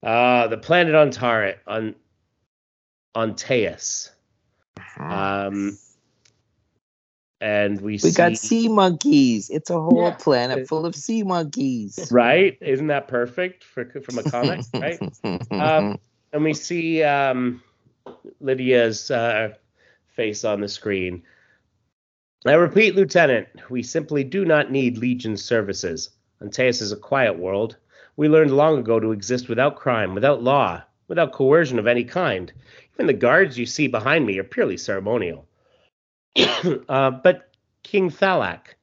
[0.01, 1.95] Uh, the planet on Tarit on
[3.15, 4.11] on Teus.
[4.97, 5.77] Um,
[7.41, 9.49] and we, we see got sea monkeys.
[9.49, 10.15] It's a whole Yeah.
[10.15, 12.09] planet full of sea monkeys.
[12.11, 12.57] right.
[12.61, 14.99] Isn't that perfect for from a comic, right?
[15.51, 15.99] Um,
[16.33, 17.63] and we see um,
[18.39, 19.53] Lydia's uh,
[20.15, 21.23] face on the screen.
[22.45, 26.09] I repeat, Lieutenant, we simply do not need Legion services.
[26.41, 27.75] Antaeus is a quiet world.
[28.15, 32.51] We learned long ago to exist without crime, without law, without coercion of any kind.
[32.93, 35.47] Even the guards you see behind me are purely ceremonial.
[36.89, 37.49] uh, but
[37.83, 38.75] King Thalak,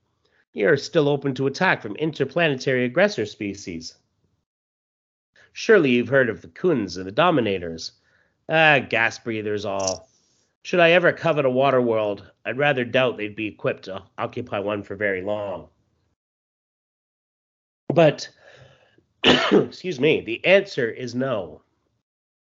[0.53, 3.95] you're still open to attack from interplanetary aggressor species.
[5.53, 7.92] Surely you've heard of the Khunds and the Dominators.
[8.49, 10.09] Ah, gas breathers all.
[10.62, 14.59] Should I ever covet a water world, I'd rather doubt they'd be equipped to occupy
[14.59, 15.69] one for very long.
[17.88, 18.29] But,
[19.25, 21.62] excuse me, the answer is no.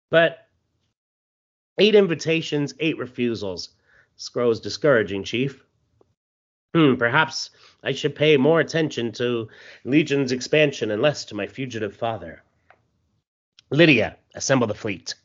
[0.09, 0.47] But
[1.79, 3.69] eight invitations, eight refusals.
[4.15, 5.63] This grows discouraging, Chief.
[6.73, 7.51] Hmm, perhaps
[7.83, 9.49] I should pay more attention to
[9.83, 12.41] Legion's expansion and less to my fugitive father.
[13.69, 15.15] Lydia, assemble the fleet.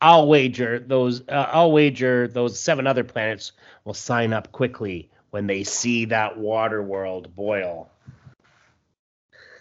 [0.00, 1.22] I'll wager those.
[1.28, 3.52] Uh, I'll wager those seven other planets
[3.84, 7.90] will sign up quickly when they see that water world boil.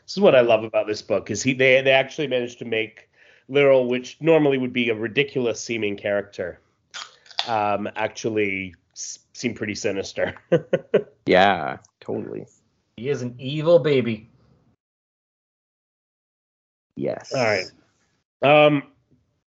[0.05, 2.65] This is what I love about this book is he they they actually managed to
[2.65, 3.09] make
[3.49, 6.59] Lyrl, which normally would be a ridiculous seeming character,
[7.47, 10.35] um, actually s- seem pretty sinister.
[11.25, 12.45] yeah, totally.
[12.97, 14.29] He is an evil baby.
[16.95, 17.33] Yes.
[17.33, 17.65] All right.
[18.41, 18.83] Um,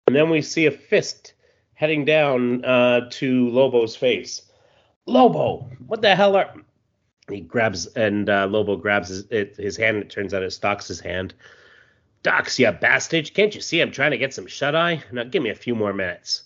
[0.07, 1.34] and then we see a fist
[1.74, 4.42] heading down uh, to Lobo's face.
[5.07, 6.53] Lobo, what the hell are?
[7.28, 9.98] He grabs and uh, Lobo grabs his, it, his hand.
[9.98, 11.34] It turns out it's Dox's hand.
[12.22, 13.32] Dox, you bastard!
[13.32, 15.02] Can't you see I'm trying to get some shut eye?
[15.12, 16.42] Now give me a few more minutes.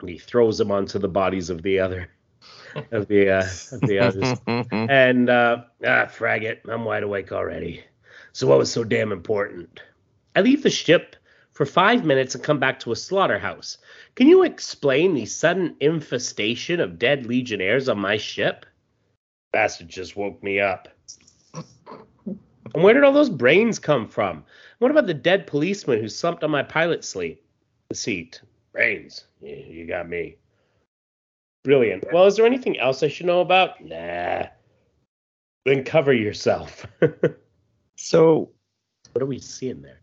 [0.00, 2.08] And he throws them onto the bodies of the other
[2.90, 4.40] of the uh, of the others.
[4.72, 7.84] And uh, ah, frag it, I'm wide awake already.
[8.32, 9.80] So what was so damn important?
[10.34, 11.16] I leave the ship
[11.52, 13.78] for five minutes and come back to a slaughterhouse.
[14.16, 18.66] Can you explain the sudden infestation of dead legionnaires on my ship?
[19.54, 20.88] Bastard just woke me up.
[21.54, 24.42] And where did all those brains come from?
[24.80, 27.40] What about the dead policeman who slumped on my pilot sleep?
[27.92, 28.42] seat?
[28.72, 29.26] Brains.
[29.40, 30.38] Yeah, you got me.
[31.62, 32.04] Brilliant.
[32.12, 33.80] Well, is there anything else I should know about?
[33.80, 34.46] Nah.
[35.64, 36.84] Then cover yourself.
[37.96, 38.50] So
[39.12, 40.00] what are we seeing there?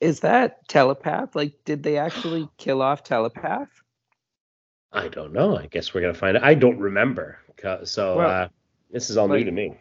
[0.00, 1.36] is that telepath?
[1.36, 3.68] Like, did they actually kill off telepath?
[4.92, 5.58] I don't know.
[5.58, 6.42] I guess we're gonna find out.
[6.42, 7.38] I don't remember.
[7.84, 8.48] So Well, uh,
[8.90, 9.74] this is all new to me.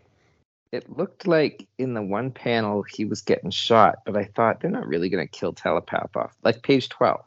[0.71, 4.69] It looked like in the one panel he was getting shot, but I thought they're
[4.69, 6.35] not really gonna kill telepath off.
[6.43, 7.25] Like page twelve.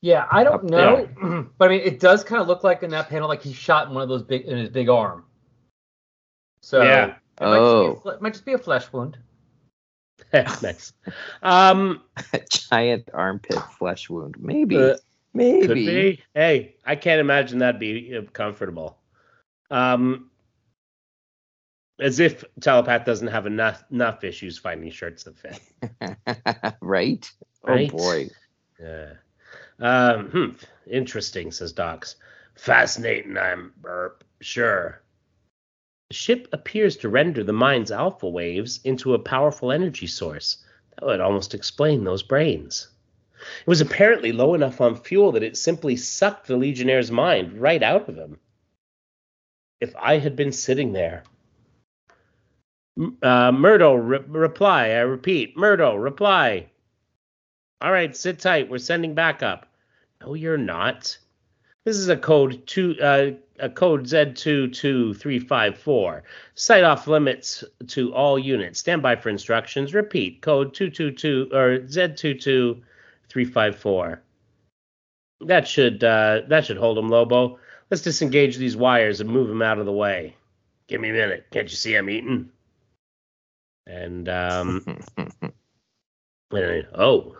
[0.00, 2.90] Yeah, I don't Up know, but I mean, it does kind of look like in
[2.90, 5.24] that panel, like he's shot in one of those big in his big arm.
[6.62, 7.16] So Yeah.
[7.40, 9.18] it might, just be a Oh, it might just be a flesh wound.
[10.32, 10.92] nice.
[11.42, 12.02] Um,
[12.50, 14.36] giant armpit flesh wound.
[14.38, 14.76] Maybe.
[14.76, 14.96] uh,
[15.34, 15.66] Maybe.
[15.66, 16.20] could be.
[16.34, 18.98] Hey, I can't imagine that'd be uh, comfortable.
[19.70, 20.30] Um,
[22.02, 25.60] as if telepath doesn't have enough enough issues finding shirts that fit.
[26.80, 27.30] right?
[27.64, 27.92] Right.
[27.92, 28.28] Oh boy.
[28.80, 29.12] Yeah.
[29.78, 30.48] Um, hmm,
[30.90, 32.16] interesting, says Dox.
[32.56, 34.24] Fascinating, I'm burp.
[34.40, 35.00] Sure.
[36.10, 40.58] The ship appears to render the mind's alpha waves into a powerful energy source.
[40.98, 42.88] That would almost explain those brains.
[43.60, 47.82] It was apparently low enough on fuel that it simply sucked the Legionnaire's mind right
[47.82, 48.38] out of him.
[49.80, 51.24] If I had been sitting there.
[53.22, 54.90] Uh, Murdo, re- reply.
[54.90, 56.66] I repeat, Murdo, reply.
[57.80, 58.70] All right, sit tight.
[58.70, 59.66] We're sending backup.
[60.20, 61.18] No, you're not.
[61.84, 66.22] This is a code two, uh, a code Z22354.
[66.54, 68.78] Site off limits to all units.
[68.78, 69.94] Stand by for instructions.
[69.94, 70.42] Repeat.
[70.42, 74.18] Code 222 or Z22354.
[75.40, 77.58] That should uh, that should hold him, Lobo.
[77.90, 80.36] Let's disengage these wires and move him out of the way.
[80.86, 81.46] Give me a minute.
[81.50, 82.48] Can't you see I'm eating?
[83.86, 85.00] And um,
[86.52, 87.36] and, oh.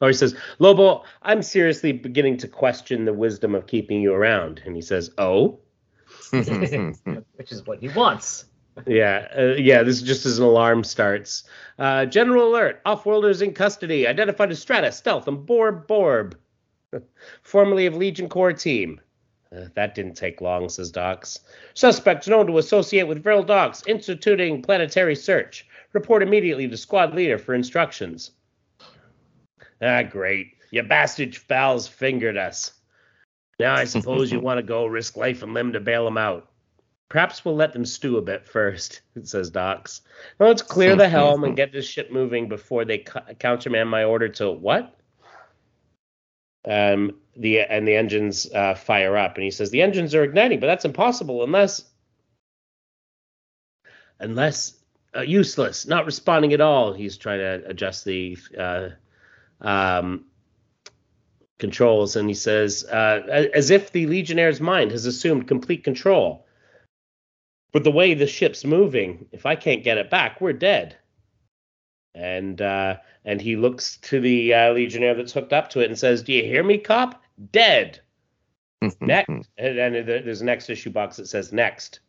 [0.00, 4.60] Or he says, Lobo, I'm seriously beginning to question the wisdom of keeping you around.
[4.64, 5.60] And he says, Oh?
[6.30, 8.44] which is what he wants.
[8.86, 11.44] Yeah, uh, yeah, this is just as an alarm starts.
[11.78, 16.36] Uh, general alert, off-worlders in custody, identified as Strata, Stealth, and Borb Borb.
[17.42, 19.00] Formerly of Legion Core Team.
[19.54, 21.40] Uh, that didn't take long, says Dox.
[21.74, 25.66] Suspect known to associate with Vril Dox, instituting planetary search.
[25.92, 28.32] Report immediately to squad leader for instructions.
[29.80, 30.48] Ah, great.
[30.70, 32.72] You bastard fouls fingered us.
[33.58, 36.50] Now I suppose you want to go risk life and limb to bail them out.
[37.08, 40.02] Perhaps we'll let them stew a bit first, says Dox.
[40.40, 44.02] Now let's clear the helm and get this ship moving before they cu- countermand my
[44.04, 44.95] order to what?
[46.66, 50.58] Um, the and the engines uh, fire up, and he says the engines are igniting,
[50.58, 51.84] but that's impossible unless
[54.18, 54.74] unless
[55.16, 56.92] uh, useless, not responding at all.
[56.92, 58.88] He's trying to adjust the uh,
[59.60, 60.24] um,
[61.58, 66.46] controls, and he says, uh, as if the Legionnaire's mind has assumed complete control.
[67.72, 70.96] But the way the ship's moving, if I can't get it back, we're dead.
[72.16, 75.98] And uh, and he looks to the uh, Legionnaire that's hooked up to it and
[75.98, 77.22] says, "Do you hear me, cop?
[77.52, 78.00] Dead."
[79.00, 82.00] Next, and, and there's a next issue box that says "Next."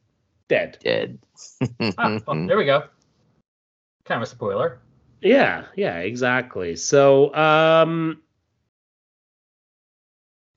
[0.47, 0.78] Dead.
[0.82, 1.20] Dead.
[1.97, 2.84] Ah, well, there we go.
[4.05, 4.80] Kind of a spoiler.
[5.22, 6.76] Yeah, yeah, exactly.
[6.76, 8.22] So, um,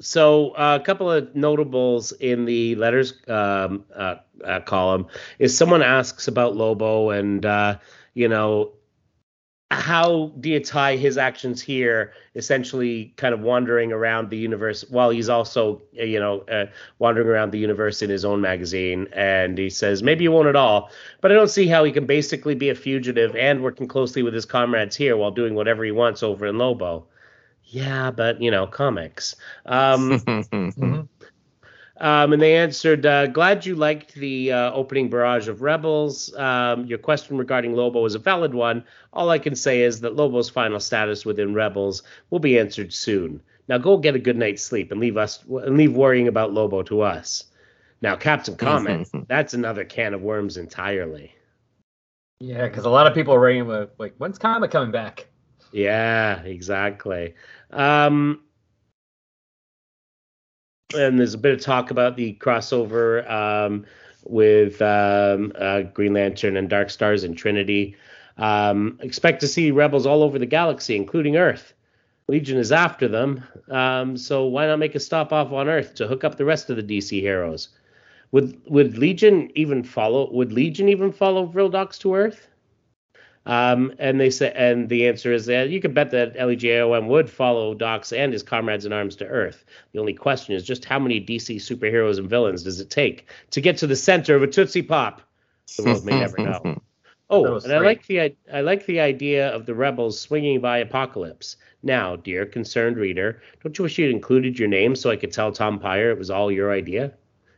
[0.00, 5.06] so uh, a couple of notables in the letters um, uh, uh, column
[5.38, 7.78] is someone asks about Lobo and uh,
[8.14, 8.72] you know
[9.70, 15.10] how do you tie his actions here, essentially kind of wandering around the universe while
[15.10, 16.66] he's also uh, you know uh,
[16.98, 20.56] wandering around the universe in his own magazine, and he says maybe you won't at
[20.56, 20.90] all,
[21.20, 24.34] but I don't see how he can basically be a fugitive and working closely with
[24.34, 27.06] his comrades here while doing whatever he wants over in Lobo.
[27.64, 29.36] Yeah, but you know, comics.
[29.66, 30.18] Um,
[30.80, 31.08] Mhm.
[32.00, 36.34] Um, and they answered, uh, "Glad you liked the uh, opening barrage of rebels.
[36.36, 38.84] Um, your question regarding Lobo is a valid one.
[39.12, 43.40] All I can say is that Lobo's final status within rebels will be answered soon.
[43.68, 46.82] Now go get a good night's sleep and leave us and leave worrying about Lobo
[46.82, 47.44] to us.
[48.02, 51.34] Now, Captain Comet, that's another can of worms entirely.
[52.40, 55.26] Yeah, because a lot of people are writing about, like, when's Comet coming back?
[55.72, 57.34] Yeah, exactly.
[57.70, 58.40] Um,
[60.94, 63.84] and there's a bit of talk about the crossover um,
[64.24, 67.96] with um, uh, Green Lantern and Dark Stars and Trinity.
[68.38, 71.74] Um, expect to see rebels all over the galaxy, including Earth.
[72.28, 73.42] Legion is after them.
[73.68, 76.70] Um, so why not make a stop off on Earth to hook up the rest
[76.70, 77.70] of the DC heroes?
[78.32, 80.30] Would would Legion even follow?
[80.32, 82.46] Would Legion even follow Vril Dox to Earth?
[83.50, 87.28] Um, and they say, and the answer is that you can bet that LEGAOM would
[87.28, 89.64] follow Dox and his comrades in arms to Earth.
[89.90, 93.60] The only question is just how many DC superheroes and villains does it take to
[93.60, 95.22] get to the center of a Tootsie Pop?
[95.76, 96.80] The world may never know.
[97.32, 101.58] Oh, and I like the I like the idea of the rebels swinging by Apocalypse.
[101.80, 105.52] Now, dear concerned reader, don't you wish you'd included your name so I could tell
[105.52, 107.12] Tom Peyer it was all your idea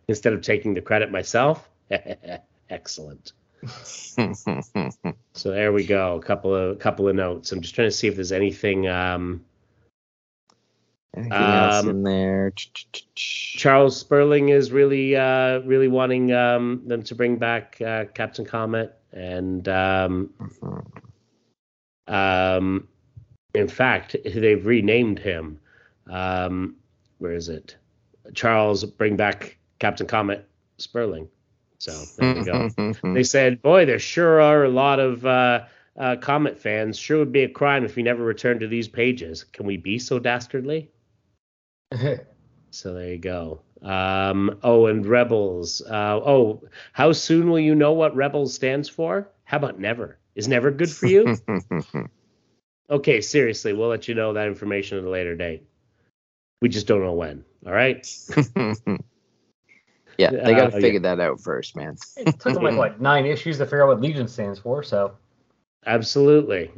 [0.09, 1.70] instead of taking the credit myself?
[2.68, 3.32] Excellent.
[3.82, 6.16] so there we go.
[6.16, 7.52] A couple of couple of notes.
[7.52, 8.88] I'm just trying to see if there's anything.
[8.88, 9.44] Um,
[11.14, 12.52] Anything else Um, in there?
[13.14, 18.96] Charles Sperling is really uh, really wanting um, them to bring back uh, Captain Comet,
[19.12, 20.30] and um,
[22.08, 22.88] um,
[23.54, 25.60] in fact, they've renamed him.
[26.08, 26.76] Um,
[27.18, 27.76] where is it?
[28.34, 30.48] Charles, bring back Captain Comet
[30.78, 31.28] Sperling.
[31.83, 32.70] So there we go.
[33.14, 35.64] they said, "Boy, there sure are a lot of uh,
[35.99, 36.97] uh, Comet fans.
[36.97, 39.43] Sure would be a crime if he never returned to these pages.
[39.43, 40.93] Can we be so dastardly?"
[42.74, 43.61] So there you go.
[43.83, 45.83] Um, oh, and Rebels.
[45.83, 46.62] Uh, oh,
[46.93, 49.28] how soon will you know what Rebels stands for?
[49.45, 50.18] How about never?
[50.35, 51.37] Is never good for you?
[52.91, 55.66] okay, seriously, we'll let you know that information at a later date.
[56.62, 57.45] We just don't know when.
[57.66, 58.07] All right.
[60.18, 61.96] Yeah, they got to Uh, figure that out first, man.
[62.16, 64.82] it took them like what nine issues to figure out what Legion stands for.
[64.82, 65.12] So
[65.86, 66.70] Absolutely.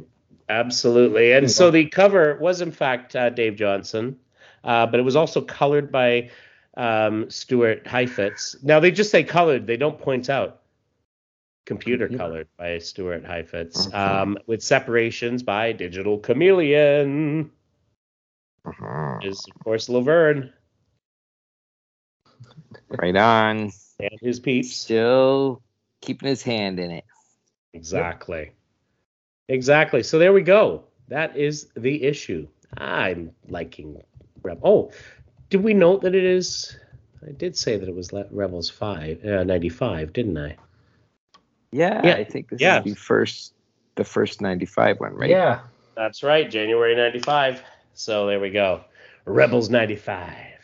[0.49, 1.31] Absolutely.
[1.33, 4.17] And so the cover was, in fact, uh, Dave Johnson,
[4.63, 6.29] uh, but it was also colored by
[6.77, 8.61] um, Stuart Chaifetz.
[8.63, 10.61] Now, they just say colored, they don't point out.
[11.65, 12.23] Computer Computer.
[12.23, 13.97] colored by Stuart Chaifetz, Okay.
[13.97, 17.49] um, with separations by Digital Chameleon,
[18.63, 20.51] which is, of course, Lovern
[23.01, 23.71] Right on.
[23.99, 24.75] and his peeps.
[24.75, 25.61] Still
[26.01, 27.05] keeping his hand in it.
[27.73, 28.51] Exactly.
[29.49, 30.03] Exactly.
[30.03, 30.83] So there we go.
[31.07, 32.47] That is the issue.
[32.77, 34.01] I'm liking
[34.43, 34.61] Rebel.
[34.63, 34.91] Oh,
[35.49, 36.77] did we note that it is?
[37.27, 40.55] I did say that it was Rebels five uh, ninety five, didn't I?
[41.71, 42.79] Yeah, Yeah, I think this yeah.
[42.79, 43.53] is the first,
[43.95, 45.29] the first '95 one, right?
[45.29, 45.59] yeah,
[45.95, 47.61] That's right, January ninety five.
[47.93, 48.81] So there we go.
[49.25, 50.54] Rebels ninety five.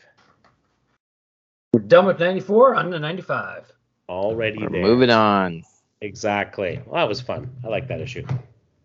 [1.73, 3.71] We're done with '94 on the '95.
[4.09, 4.81] Already We're there.
[4.81, 5.63] moving on.
[6.01, 6.81] Exactly.
[6.85, 7.49] Well, that was fun.
[7.63, 8.25] I like that issue.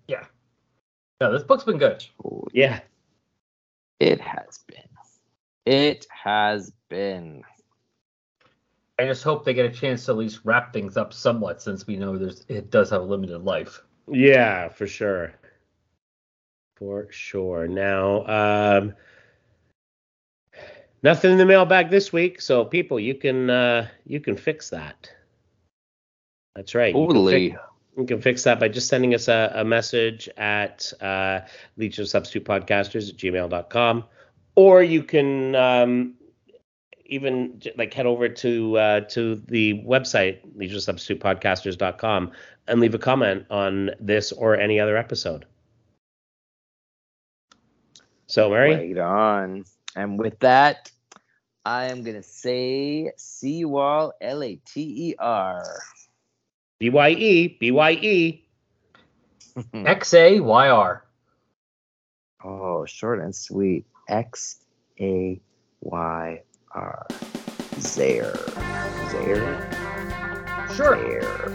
[0.06, 0.24] Yeah.
[1.20, 2.04] Yeah, this book's been good.
[2.24, 2.80] Oh, Yeah.
[3.98, 4.84] It has been.
[5.64, 7.42] It has been.
[8.98, 11.86] I just hope they get a chance to at least wrap things up somewhat, since
[11.86, 13.82] we know there's it does have a limited life.
[14.06, 15.32] Yeah, for sure.
[16.76, 17.66] For sure.
[17.66, 18.94] Now, um,
[21.02, 25.10] nothing in the mailbag this week, so people, you can uh, you can fix that.
[26.54, 26.94] That's right.
[26.94, 27.50] You can Totally.
[27.50, 27.62] fix-
[27.98, 31.40] You can fix that by just sending us a, a message at uh,
[31.78, 34.04] Legion of Substitute Podcasters at gmail.com.
[34.54, 36.14] Or you can um,
[37.06, 40.38] even like head over to uh, to the website,
[40.74, 42.32] of Substitute Podcasters.com,
[42.68, 45.46] and leave a comment on this or any other episode.
[48.26, 49.64] So, Mary, Right on.
[49.96, 50.92] And with that,
[51.64, 55.64] I am gonna say see you all L A T E R.
[56.78, 58.44] BYE, BYE.
[59.74, 61.04] X A Y R.
[62.44, 63.86] Oh, short and sweet.
[64.06, 64.58] X
[65.00, 65.40] A
[65.80, 66.42] Y
[66.72, 67.06] R.
[67.80, 68.36] Zaire.
[69.10, 70.68] Zaire.
[70.74, 70.98] Sure.
[71.00, 71.48] Zaire.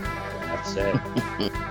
[0.47, 1.51] That's it.